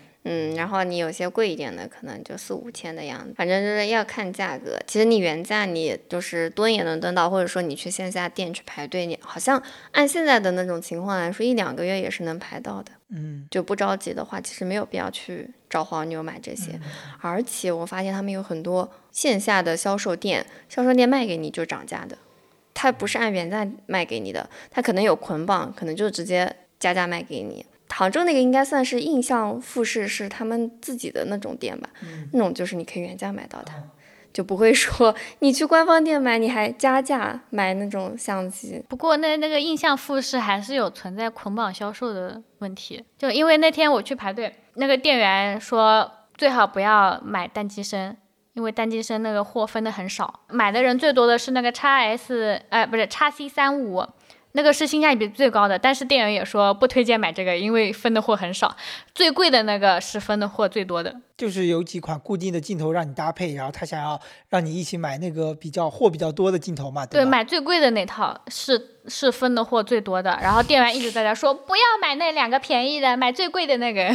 [0.55, 4.78] 然后你有些贵一点的，可能就四五千的样子，反正就是要看价格。
[4.86, 9.61] 其实你原价你就是蹲也能蹲到，或者说你去线下店去排队，你好像
[9.91, 12.91] 按现在的那种情况来说，一两个月也是能排到的。
[13.11, 16.80] 嗯，就不着急的话，其实没有必要去找黄牛买这些。
[17.22, 22.15] 而且我发现他们有很多线下的销售店，销售店卖给你就涨价的，
[22.76, 27.65] 它不是按原价卖给你的，它可能有捆绑，可能就直接加价卖给你。
[27.90, 31.90] 杭州那个应该算是印象富士，是他们自己的那种店吧，
[32.32, 33.72] 那种就是你可以原价买到的，
[34.32, 38.82] 就不会说你去官方店买你还加价买那种相机。
[38.88, 48.16] 不过那那个印象富士还是有存在捆绑销售的问题，就因为那天我去排队，那个店员说最好不要买单机身，
[48.54, 54.06] 因为单机身那个货分的很少，买的人最多的是那个 x S，呃，不是 x C 三五。
[54.54, 58.76] 那个是性价比最高的，但是店员也说不推荐买这个，因为分的货很少。
[59.14, 61.16] 最贵的那个是分的货最多的。
[61.40, 64.20] 就是有几款固定的镜头让你搭配，然后他想要
[64.50, 67.32] 让你一起买那个比较货比较多的镜头嘛，对，吧？
[67.32, 74.14] 买最贵的那套是是分的货最多的，然后店员一直在那说不要买那两个便宜的，买最贵的那个。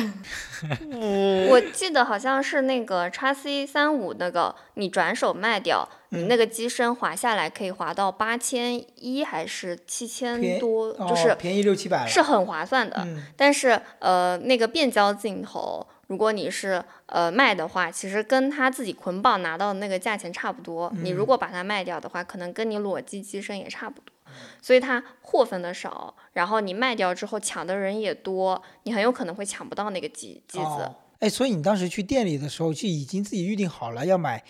[1.49, 12.97] 我记得好像是那个叉 C 三五那个，你转手卖掉，你那个机身划下来可以划到八千一还是七千多，哦就是便宜六七百，是很划算的。
[13.07, 20.93] 嗯但是呃，那个变焦镜头，如果你是呃卖的话，其实跟他自己捆绑拿到的那个价钱差不多。
[21.03, 24.15] 你嗯如果把它卖掉的话，可能跟你裸机机身也差不多。
[24.62, 30.65] 所以它货分的少，然后你卖掉之后抢的人也多，你很有可能会抢不到那个机机子。
[30.65, 34.45] 哦哎，所以你当时去店里的时候，就已经自己预定好了要买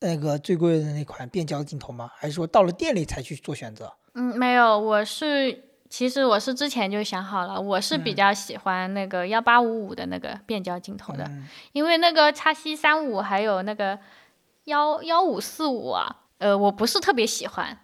[0.00, 2.10] 那个最贵的那款变焦镜头吗？
[2.16, 3.92] 还是说到了店里才去做选择？
[4.14, 5.62] 嗯，没有，我是
[5.96, 13.98] 其实我是之前就想好了，我是比较喜欢那个幺八五五的那个变焦镜头的，嗯因为那个叉 C 三五还有那个
[14.64, 17.78] 幺幺五四五啊，呃，我不是特别喜欢。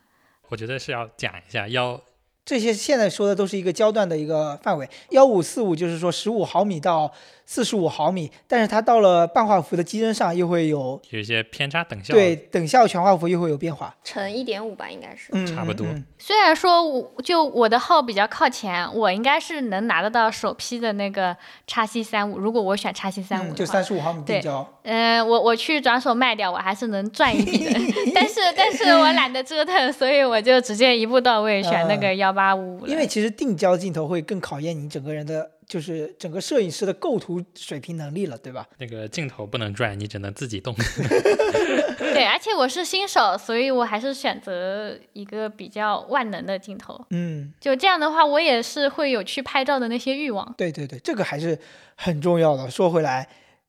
[0.51, 1.99] 我觉得是要讲一下幺
[2.45, 7.11] 这些现在说的都是一个焦段的一个范围，幺五四五就是说十五毫米到
[7.45, 15.29] 四十五毫米，但是它到了半画幅的机身上又会有有一些偏差等效，对等效全画幅又会有变化，乘一点五吧，应该是。
[15.33, 21.37] 嗯，差不多嗯嗯虽然说我就我的号比较靠前，我应该是能拿得到首批的那个
[21.67, 27.81] 叉 C 三五，如果我选叉 C 三五嗯就的话，三十五毫米对定焦，嗯、我我去转手卖掉，我还是能赚一笔的。
[28.15, 38.69] 但是但是我懒得折腾，所以我就直接一步到位选那个幺八五五因为其实定焦镜头会更考验你整个人的，就是整个摄影师的构图水平能力了，对吧？
[38.77, 40.75] 那个镜头不能转，你只能自己动。
[42.13, 47.03] 对，而且我是新手，所以我还是选择一个比较万能的镜头。
[47.09, 50.55] 嗯，就这样的话，我也是会有去拍照的那些欲望。
[50.59, 51.59] 对对对，这个还是
[51.97, 52.71] 很重要的。
[52.71, 53.27] 说回来，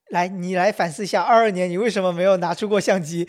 [0.10, 3.26] 来你来反思一下，二二年你为什么没有拿出过相机？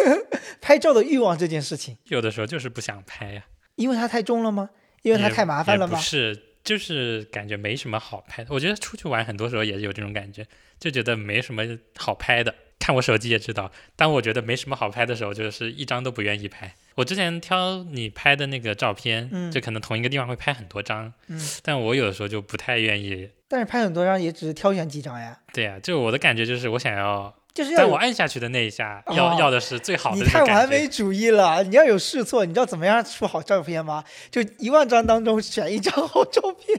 [0.60, 3.46] 拍照的欲望这件事情，有的时候就是不想拍呀、
[3.76, 4.68] 因为它太重了吗？
[5.00, 6.02] 因为它太麻烦了吗不吗？
[6.02, 8.52] 是，就是感觉没什么好拍的。
[8.52, 10.46] 我觉得出去玩很多时候也有这种感觉，
[10.78, 11.62] 就觉得没什么
[11.96, 12.54] 好拍的。
[12.78, 16.74] 看我手机也知道，当我觉得没什么好拍的时候，就是一张都不愿意拍。
[16.94, 23.28] 我之前挑你拍的那个照片，嗯就可能同一个地方会拍很多张，嗯但我有的时候就不太愿意。
[23.48, 30.42] 但是拍很多张也只是挑选几张呀，对呀、就我的感觉就是我想要，就是要有当我按下去的那一下，要哦要的是最好的你太。
[30.44, 34.04] 完美主义了，你要有试错，你知道怎么样出好照片吗？
[34.30, 36.78] 就一万张当中选一张好照片。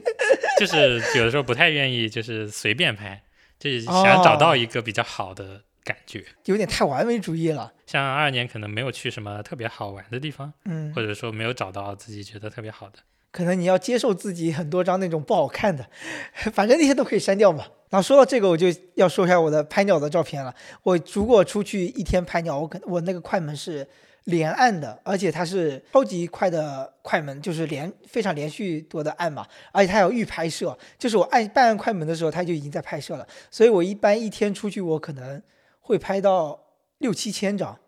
[0.58, 3.22] 就是有的时候不太愿意，就是随便拍，
[3.58, 6.24] 就是想找到一个比较好的感觉。
[6.46, 7.72] 有点太完美主义了。
[7.86, 12.98] 像二二年可能没有去什么特别好玩的地方，嗯，或者说没有找到自己觉得特别好的。
[13.32, 15.84] 可能你要接受自己很多张那种不好看的，
[16.54, 17.64] 反正那些都可以删掉嘛。
[17.88, 20.54] 然后说到这个，我就要说一下我的拍鸟的照片了。
[20.84, 23.86] 我如果出去一天拍鸟，我可我那个快门是
[24.24, 33.26] 连按的，而且它是超级快的快门，就是连非常连续多的按嘛，而且它有预拍摄，就是我按半按快门的时候，它就已经在拍摄了。
[33.50, 35.42] 所以我一般一天出去，我可能
[35.80, 36.58] 会拍到
[36.98, 37.78] 六七千张。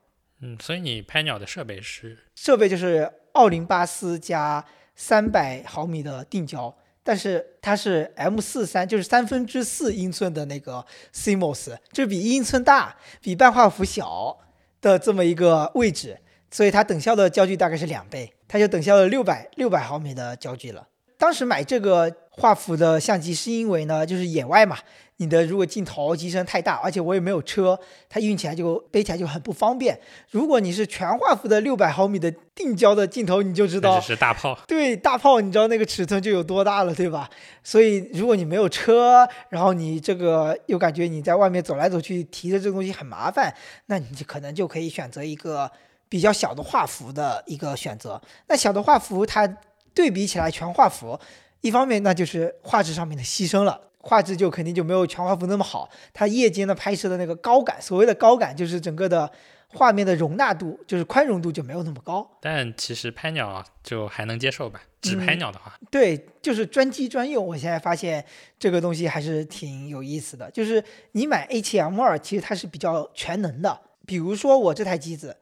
[0.43, 2.19] 嗯，所以你拍鸟的设备是？
[2.35, 4.63] 设备就是奥林巴斯加
[4.95, 6.75] 三百毫米的定焦。
[7.07, 10.83] 但是它是 M 四三，就是三分之四英寸的那个
[11.13, 14.39] CMOS，就比一英寸大，比半画幅小
[14.81, 16.19] 的这么一个位置，
[16.51, 20.89] 所以它等效的焦距大概是两倍，它就等效了六百六百毫米的焦距了。
[21.19, 24.79] 当时买这个画幅的相机是因为呢，就是野外嘛。
[25.19, 29.99] 你的如果镜头机身太大，而且我也没有车，它运起来就背起来就很不方便。
[30.31, 34.59] 如果你是全画幅的六百毫米的定焦的镜头，你就知道是大炮。
[34.67, 37.31] 对，大炮，你知道那个尺寸就有多大了，对吧？
[37.63, 43.55] 所以如果你没有车，然后你这个又感觉你在外面走来走去提着这个东西很麻烦，
[43.87, 45.71] 那你就可能就可以选择一个
[46.09, 48.21] 比较小的画幅的一个选择。
[48.49, 49.47] 那小的画幅它
[49.95, 51.17] 对比起来全画幅，
[51.61, 53.81] 一方面那就是画质上面的牺牲了。
[54.05, 59.31] 画质就肯定就没有全画幅那么好，它夜间的拍摄的那个高感，所谓的高感就是整个的
[59.69, 62.31] 画面的容纳度，就是宽容度就没有那么高。
[62.43, 65.73] 但其实拍鸟就还能接受吧，只拍鸟的话。
[65.91, 67.45] 对，就是专机专用。
[67.45, 68.25] 我现在发现
[68.59, 73.81] 这个东西还是挺有意思的，就是你买 A7M2，其实它是比较全能的。
[74.07, 75.35] 比如说我这台机子，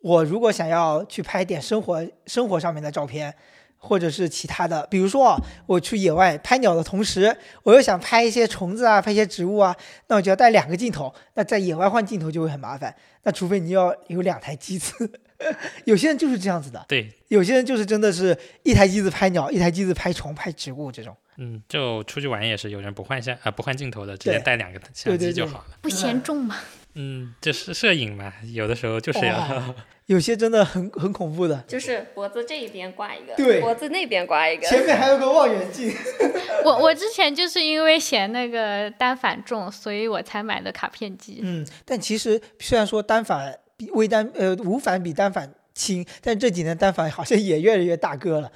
[0.00, 3.34] 我如果想要去拍点生活生活上面的照片。
[3.78, 9.74] 或者是其他的，比如说我去野外拍鸟的同时，我又想拍一些虫子啊，拍一些植物啊，
[10.08, 11.12] 那我就要带两个镜头。
[11.34, 12.94] 那在野外换镜头就会很麻烦。
[13.22, 15.10] 那除非你要有两台机子，
[15.84, 16.84] 有些人就是这样子的。
[16.88, 21.16] 对，有些人就是真的是一台机子拍鸟，一台机子拍虫、拍植物这种。
[21.36, 25.66] 嗯，就出去玩也是有人不换相啊不换镜头的，直接带两个相机就好了。
[25.80, 26.56] 不嫌重吗？
[26.98, 29.74] 嗯，就是摄影嘛，有的时候就是要。
[30.08, 35.94] 有些真的很很恐怖的，就是脖子这一边挂一个，对，脖子那边挂一个，前面还有个望远镜。
[36.64, 41.40] 我我之前就是因为嫌那个单反重，所以我才买的卡片机。
[41.42, 48.50] 嗯，但其实虽然说单反比微单呃无反比单反轻，但这几年单反好像也越来越大个了，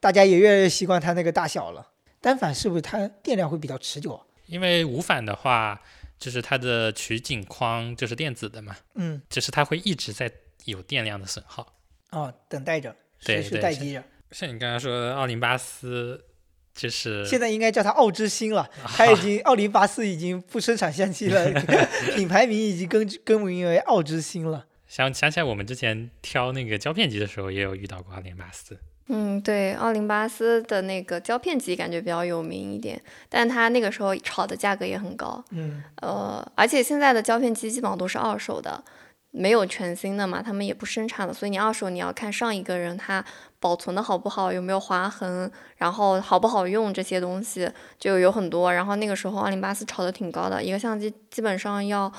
[0.00, 1.88] 大家也越来越习惯它那个大小了。
[2.22, 4.18] 单反是不是它电量会比较持久？
[4.46, 5.78] 因为无反的话，
[6.20, 10.30] 就是它的取景框就是电子的嘛，嗯，就是它会一直在。
[10.66, 11.66] 有电量的损耗
[12.10, 14.04] 哦，等待着，随时待机着。
[14.30, 16.22] 像你刚刚说的奥林巴斯，
[16.74, 18.68] 就是现在应该叫它奥之星了。
[18.84, 21.50] 它已经奥林巴斯已经不生产相机了，
[22.14, 24.66] 品牌名已经更更名为奥之星了。
[24.86, 28.78] 想想起来，我们之前挑那个胶片机的时候，也有遇到过奥林巴斯。
[29.10, 35.44] 嗯，对，奥林巴斯的那个胶片机感觉比较有名一点，但它那个时候炒的价格也很高。
[35.50, 38.82] 嗯，呃，而且现在的胶片机基本上都是二手的。
[39.32, 43.24] 没有全新的嘛，他们也不生产了，所以你二手你要看上一个人他
[43.60, 48.74] 保存的好不好，有没有划痕，然后好不好用这些东西就有很多。
[48.74, 52.12] 然后那个时候奥林巴斯炒的挺高的，一个相机基本上要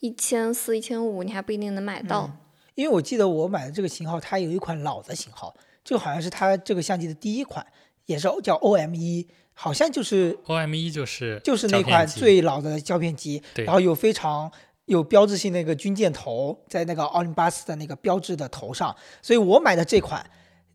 [0.00, 2.30] 一千四、一千五，你还不一定能买到。
[2.76, 5.54] 因为我记得我买的这个型号，它有一款老的型号，
[5.84, 7.64] 这个好像是它这个相机的第一款，
[8.06, 14.50] 也是叫 O M 一，好像就是 O M 一就是就是那款最老的胶片机，然后有非常。
[14.86, 20.22] 有标志性那个军舰头在那个奥林巴斯的那个标志的头上，所以我买的这款，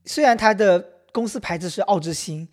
[0.04, 2.50] 虽然它的公司牌子是奥之星，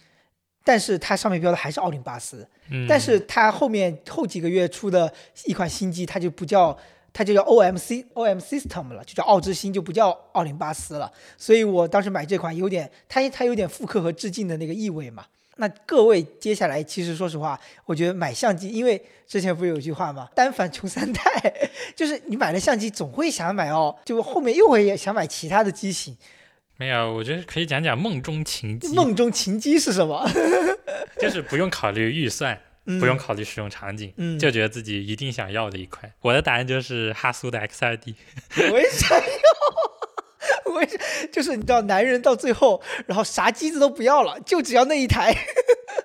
[0.62, 2.46] 但是它上面标的还是奥林巴斯。
[2.70, 2.84] 嗯。
[2.86, 5.10] 但是它后面后几个月出的
[5.46, 6.76] 一款新机，它就不叫，
[7.16, 11.10] 它就叫 O M C O M System 了，就叫奥之星，就不叫奥林巴斯了。
[11.38, 15.24] 所以我当时买这款有点，它它有点复刻和致敬的那个意味嘛。
[15.56, 20.28] 那各位接下来，其实说实话，我觉得买相机，因为之前不是有句话嘛？
[20.34, 21.22] 单反穷三代，
[21.96, 26.14] 就是你买了相机，总会想买哦，就后面又会想买其他的机型。
[26.76, 28.92] 没有，我觉得可以讲讲梦中情机。
[28.94, 30.28] 梦中情机是什么？
[31.18, 32.60] 就是不用考虑预算，
[33.00, 36.10] 不用考虑使用场景，就觉得自己一定想要的一块。
[36.20, 38.14] 我的答案就是哈苏的 X 二 D。
[38.70, 39.26] 我也想要。
[40.72, 40.88] 我也，
[41.32, 45.34] 就是你知道，男人到最后，然后啥机子都不要了，就只要那一台。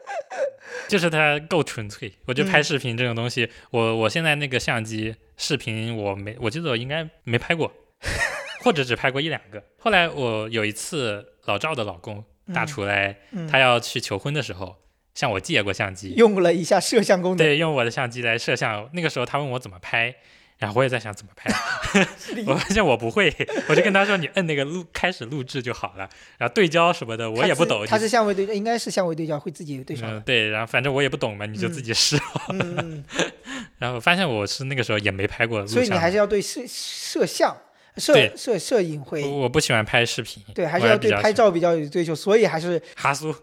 [0.88, 2.12] 就是它够纯粹。
[2.26, 7.72] 我觉得拍视频这种东西，我我现在那个相机视频我没，我记得我应该没拍过，
[8.64, 9.64] 或者只拍过一两个。
[9.78, 12.24] 后来我有一次，老赵的老公
[12.54, 13.18] 大厨来，
[13.50, 14.78] 他要去求婚的时候，
[15.22, 18.90] 向我借过相机，用了一下摄像功能，对，用我的相机来摄像。
[18.94, 20.16] 那个时候他问我怎么拍。
[20.58, 21.52] 然后我也在想怎么拍，
[22.46, 23.36] 我发现我不会，
[23.68, 26.08] 我就跟他说你摁那个录开始录制就好了，
[26.38, 27.84] 然后对焦什么的我也不懂。
[27.88, 30.08] 他是相位对焦，应该是相位对焦会自己对上。
[30.16, 32.16] 嗯，对，然后反正我也不懂嘛，你就自己试。
[32.50, 33.04] 嗯，
[33.80, 37.58] 然后发现我是那个时候也没拍过，所以你还是要对摄摄像。
[37.98, 43.34] 摄摄摄影会，我不喜欢拍视频，对，还是要对拍照比较有追求，所以还是 哈苏，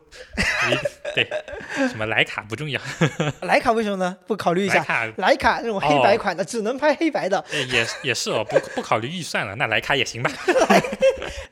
[1.14, 1.28] 对，
[1.88, 2.80] 什么徕卡不重要，
[3.42, 4.16] 徕卡为什么呢？
[4.26, 4.82] 不考虑一下，
[5.18, 10.30] 徕卡那种黑白款的，只能拍黑白的，也也是哦，不不考虑预算了，那徕卡也行吧，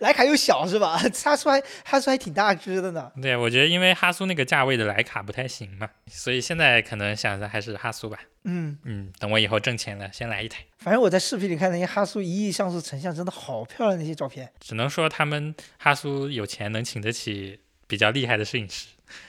[0.01, 0.97] 徕卡又小是吧？
[0.97, 8.19] 哈苏还哈苏还挺大只的呢，对，我觉得因为哈苏那个价位的徕卡不太行嘛，所以现在可能想着还是哈苏吧。
[8.47, 10.65] 嗯嗯，等我以后挣钱了，先来一台。
[10.79, 14.51] 反正我在视频里看那些哈苏一亿像素成像，真的好漂亮那些照片。
[14.61, 18.87] 只能说他们哈苏有钱，能请得起比较厉害的摄影师。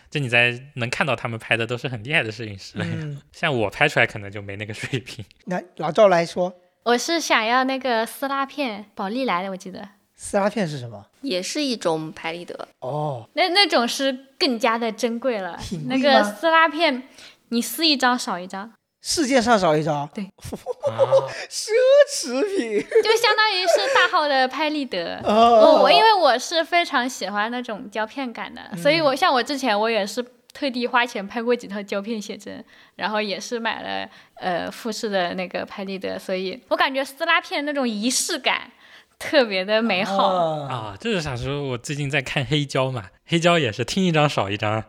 [0.09, 2.73] 就你在能看到他们拍的都是很厉害的摄影师。
[2.77, 5.25] 嗯， 像我拍出来可能就没那个水平。
[5.45, 6.53] 那老赵来说，
[6.83, 9.89] 我是想要那个撕拉片，宝丽来的，我记得。
[10.15, 11.05] 撕拉片是什么？
[11.21, 12.67] 也是一种拍立得。
[12.79, 15.59] 哦，那那种是更加的珍贵了。
[15.85, 17.03] 那个撕拉片，
[17.49, 18.71] 你撕一张少一张。
[19.09, 20.21] 世界上少一张，对，
[21.49, 21.69] 奢
[22.13, 25.17] 侈品， 就相当于是大号的拍立得。
[25.23, 30.21] 我我因为我是非常喜欢那种胶片感的，所以我像我之前我也是
[30.53, 32.61] 特地花钱拍过几套胶片写真，
[32.97, 34.09] 然后也是买了
[34.41, 38.69] 呃富士的那个拍立得，所以我感觉撕拉片那种仪式感
[39.17, 40.97] 特别的美好啊。
[40.99, 44.83] 就是想说，我最近在看黑胶嘛，黑胶也是听一张少一张，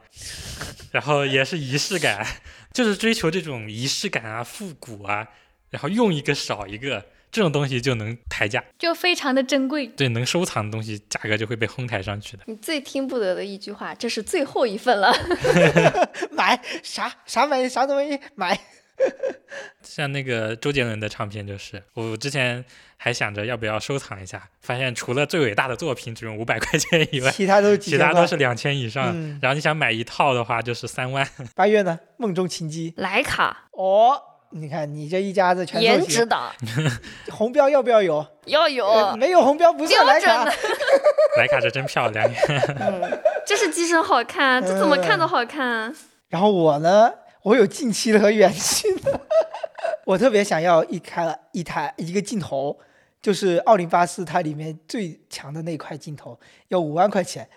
[0.91, 2.27] 然后也是仪式感。
[2.73, 5.29] 就是追求这种仪式感啊、复古啊，
[5.71, 9.87] 然后用一个少一个，这种东西就能抬价，就非常的珍贵。
[9.87, 12.45] 对，能收藏的东西价格就会被哄抬上去的。
[12.47, 15.13] 你最听不得的一句话，这是最后一份了，
[16.33, 18.59] 买啥啥买啥东西买。
[19.83, 22.65] 像那个周杰伦的唱片，就是我之前
[22.97, 29.07] 还想着要不要收藏一下，发现除了最伟大的作品只用五百 块钱以外，其他都是其他都是两千以上。
[29.41, 31.27] 然后你想买一套的话，就是三万。
[31.57, 31.99] 八月呢？
[32.17, 32.93] 梦中情机。
[32.97, 33.69] 莱卡。
[33.73, 34.21] 哦，
[34.51, 36.53] 你看你这一家子全颜值党。
[37.31, 38.27] 红标要不要有？
[38.47, 39.17] 要有。
[39.17, 40.45] 没有红标不算莱卡。
[41.39, 42.29] 莱卡这真漂亮。
[42.81, 45.95] 嗯，这是机身好看，这怎么看都好看。
[46.29, 47.11] 然后我呢？
[47.43, 49.21] 我有近期的和远期的，
[50.05, 52.79] 我特别想要一开一台一个镜头，
[53.23, 57.49] 就是奥林巴斯它里面最强的那块镜头，要五万块钱，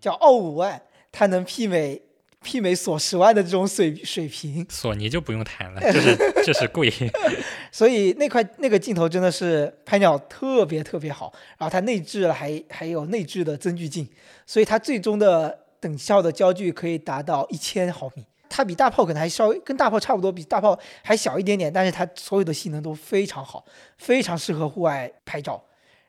[0.00, 0.80] 叫奥五万，
[1.12, 2.00] 它能媲美
[2.42, 4.66] 媲美索十万的这种水水平。
[4.70, 6.16] 索尼就不用谈了，就是
[6.46, 6.90] 就是贵。
[7.70, 14.08] 所以那块那个镜头真的是拍鸟特别特别好，然后它内置了还还有内置的增距镜，
[14.46, 18.24] 所以它最终的等效的焦距可以达到一千毫米。
[18.48, 23.64] 它比大炮可能还稍微跟大炮差不多，比大炮还小一点点，但是它所有的性能都非常好，
[23.98, 25.62] 非常适合户外拍照。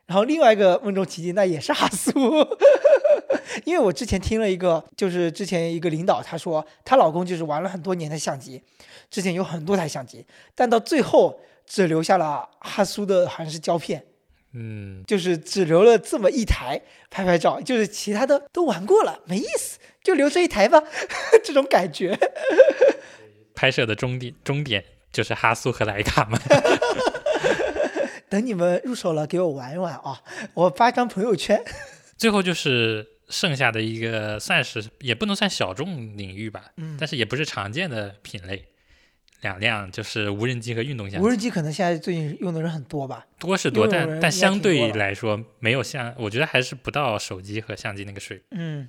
[0.06, 2.10] 然后另外一个梦中奇迹，那也是哈苏，
[3.66, 8.62] 因为我之前听了一个，就是之前一个领导他说，她老公就是玩了很多年的相机，
[9.10, 10.24] 之前有很多台相机，
[10.54, 14.02] 但到最后只留下了哈苏的好像是胶片，
[14.54, 16.80] 嗯，就是只留了这么一台
[17.10, 19.78] 拍拍照，就是其他的都玩过了，没意思。
[20.02, 20.82] 就留这一台吧，
[21.44, 22.18] 这种感觉。
[23.54, 26.38] 拍摄的终点终点就是哈苏和莱卡嘛？
[28.30, 30.22] 等你们入手了，给我玩一玩啊！
[30.54, 31.62] 我发张朋友圈。
[32.18, 38.66] 最后就是剩下的一个，算是也不能算小众领域吧，嗯，但是也不是常见的品类，
[39.40, 41.24] 两辆就是无人机和运动相机。
[41.24, 43.26] 无人机可能现在最近用的人很多吧？
[43.38, 48.46] 多是多，但但相对来说没有像，我觉得还是不到手机和相机那个水平。
[48.50, 48.88] 嗯。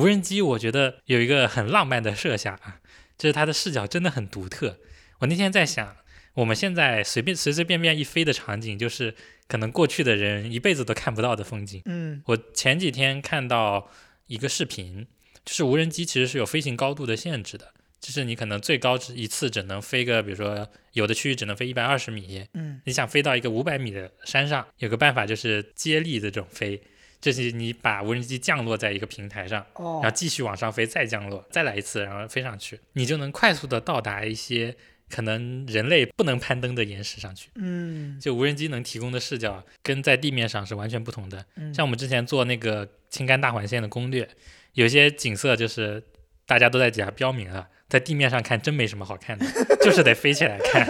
[0.00, 2.80] 无人机，我觉得有一个很浪漫的设想啊，
[3.18, 4.78] 就是它的视角真的很独特。
[5.18, 5.94] 我那天在想，
[6.32, 9.14] 我们现在随便随随便便一飞的场景，就是
[9.46, 11.82] 可能过去的人一辈子都看不到的风景。
[11.84, 13.90] 嗯，我前几天看到
[14.26, 15.06] 一个视频，
[15.44, 22.46] 就是无人机其实是有飞行高度的限制的，就是你可能最高只一次只能飞个，比如说有的区域只能飞一百二十米。
[22.54, 26.80] 嗯，你想飞到一个五百米的山上，有个办法就是接力的这种飞。
[27.20, 34.74] 就是你把无人机降落在一个平台上，然后继续往上飞，再降落，再来一次，然后飞上去，你就能快速的到达一些
[35.10, 37.50] 可能人类不能攀登的岩石上去。
[37.56, 41.44] 嗯，就无人机能提供的视角跟在地面上是完全不同的。
[41.74, 44.26] 像我们之前做那个青甘大环线的攻略，
[44.72, 46.02] 有些景色就是
[46.46, 49.44] 大家都在底下标明了，在地面上看真没什么好看的，
[49.84, 50.88] 就是得飞起来看。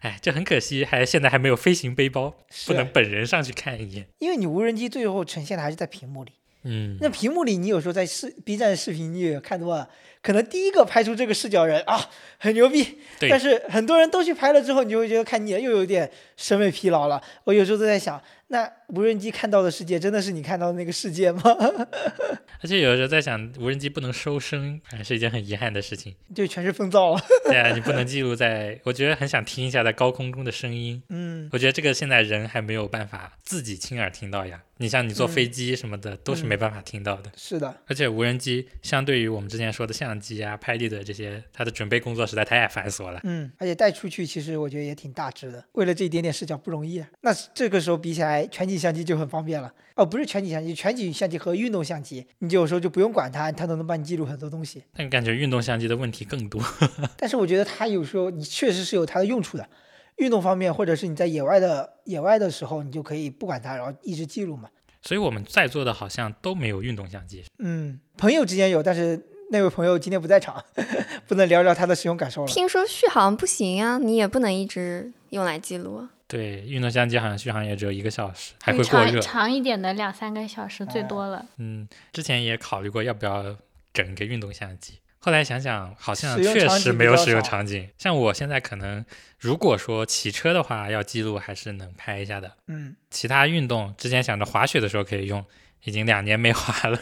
[0.00, 2.34] 哎，这很可惜，还现在还没有飞行背包，
[2.66, 4.06] 不能本人上去看一眼。
[4.18, 6.32] 因为你无人机最后呈现的还是在屏幕里，
[6.64, 9.90] 嗯，那屏幕里你有时候在视 B 站视频你也看多了，
[10.22, 17.22] 可能第一个拍出这个视角人啊很牛逼，对但是很多人都去拍了之后，你就会觉得看腻了，又有点审美疲劳了。
[17.44, 21.42] 我有时候都在想，那无人机看到的世界真的是你看到的那个世界吗？
[22.62, 26.14] 而且有时候在想，无人机不能收声，还是一件很遗憾的事情。
[26.34, 27.22] 就全是风噪了。
[27.44, 31.02] 对啊，你不能记录在，我觉得很想听一下在高空中的声音。
[31.08, 34.62] 嗯，我觉得这个现在人还没有办法自己亲耳听到呀。
[34.78, 37.30] 你像你坐飞机什么的，都是没办法听到的。
[37.36, 43.20] 是的，而且无人机相对于我们之前说的相机啊、拍立得这些，他的准备工作实在太繁琐了。
[43.22, 47.08] 嗯，而且带出去其实我觉得也挺大只的，为了这一点点视角不容易啊。
[47.20, 49.72] 那这个时候比起来，全景相机就很方便了。
[49.94, 54.82] 哦，不是全景相机，全景相机和运动相机，你就有时候就不用管它，它都能帮你记录很多东西。
[54.94, 56.60] 但感觉运动相机的问题更多。
[57.16, 59.68] 但是我觉得它有时候你确实是有它的用处的，
[60.16, 64.68] 运动方面或者是你在野外的野外的时候，你就可以不管它，然后一直记录嘛。
[65.02, 67.42] 所以我们在座的好像都没有运动相机。
[67.58, 69.18] 嗯，朋友之间有，但是
[69.52, 70.64] 那位朋友今天不在场，
[71.26, 72.48] 不能聊聊他的使用感受了。
[72.48, 76.06] 听说续航不行啊，你也不能一直用来记录。
[76.28, 79.20] 对，运动相机好像续航也只有一个小时，还会过热长。
[79.20, 81.44] 长一点的两三个小时最多了。
[81.58, 83.56] 嗯，之前也考虑过要不要
[83.92, 87.88] 整一个运动相机，后来想想好像确实没有使用少场景。
[87.98, 89.04] 像我现在可能，
[89.40, 92.52] 如果说骑车的话，要记录还是能拍一下的。
[92.68, 95.44] 嗯，其他运动之前想着滑雪的时候可以用，
[95.82, 96.98] 已经两年没滑了，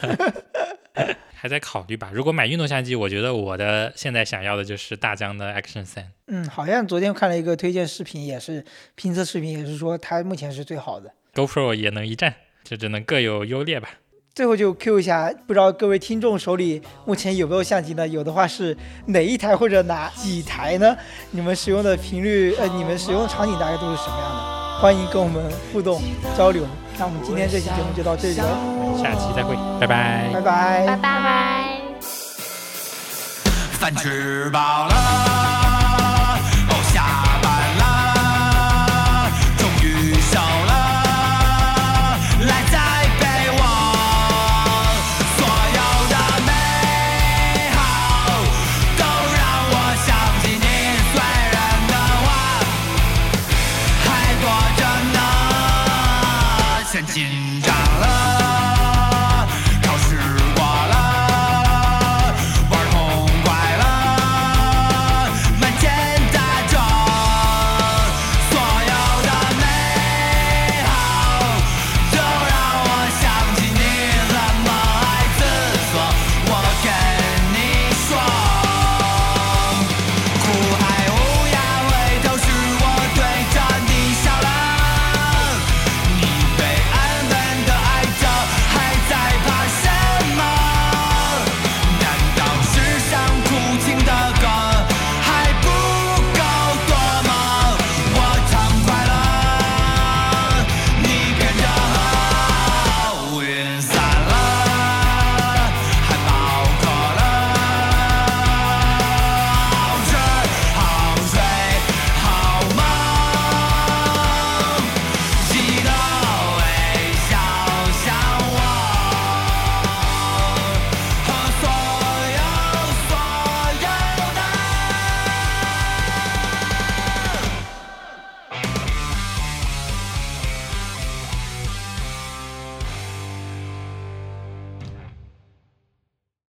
[1.39, 2.11] 还在考虑吧。
[2.13, 6.11] 如果买运动相机，我觉得我的现在想要的就是大疆的 Action 三。
[6.27, 8.65] 嗯，好像昨天看了一个推荐视频，也是
[8.95, 11.13] 评测视频，也是说它目前是最好的。
[11.33, 12.35] GoPro 也能一战，
[12.65, 13.89] 这只能各有优劣吧。
[14.35, 18.05] 最后就 Q 一下，不知道各位听众手里目前有没有相机呢？
[18.05, 18.75] 有的话是
[19.07, 20.97] 哪一台或者哪几台呢？
[21.31, 24.58] 你们使用的频率，呃，你们使用的场景大概都是什么样的？
[24.79, 26.01] 欢迎跟我们互动
[26.37, 26.65] 交流。
[26.97, 28.47] 那我们今天这期节目就到这里了，
[28.97, 31.81] 下期再会，拜拜拜拜拜拜。
[33.79, 35.58] 饭吃饱了。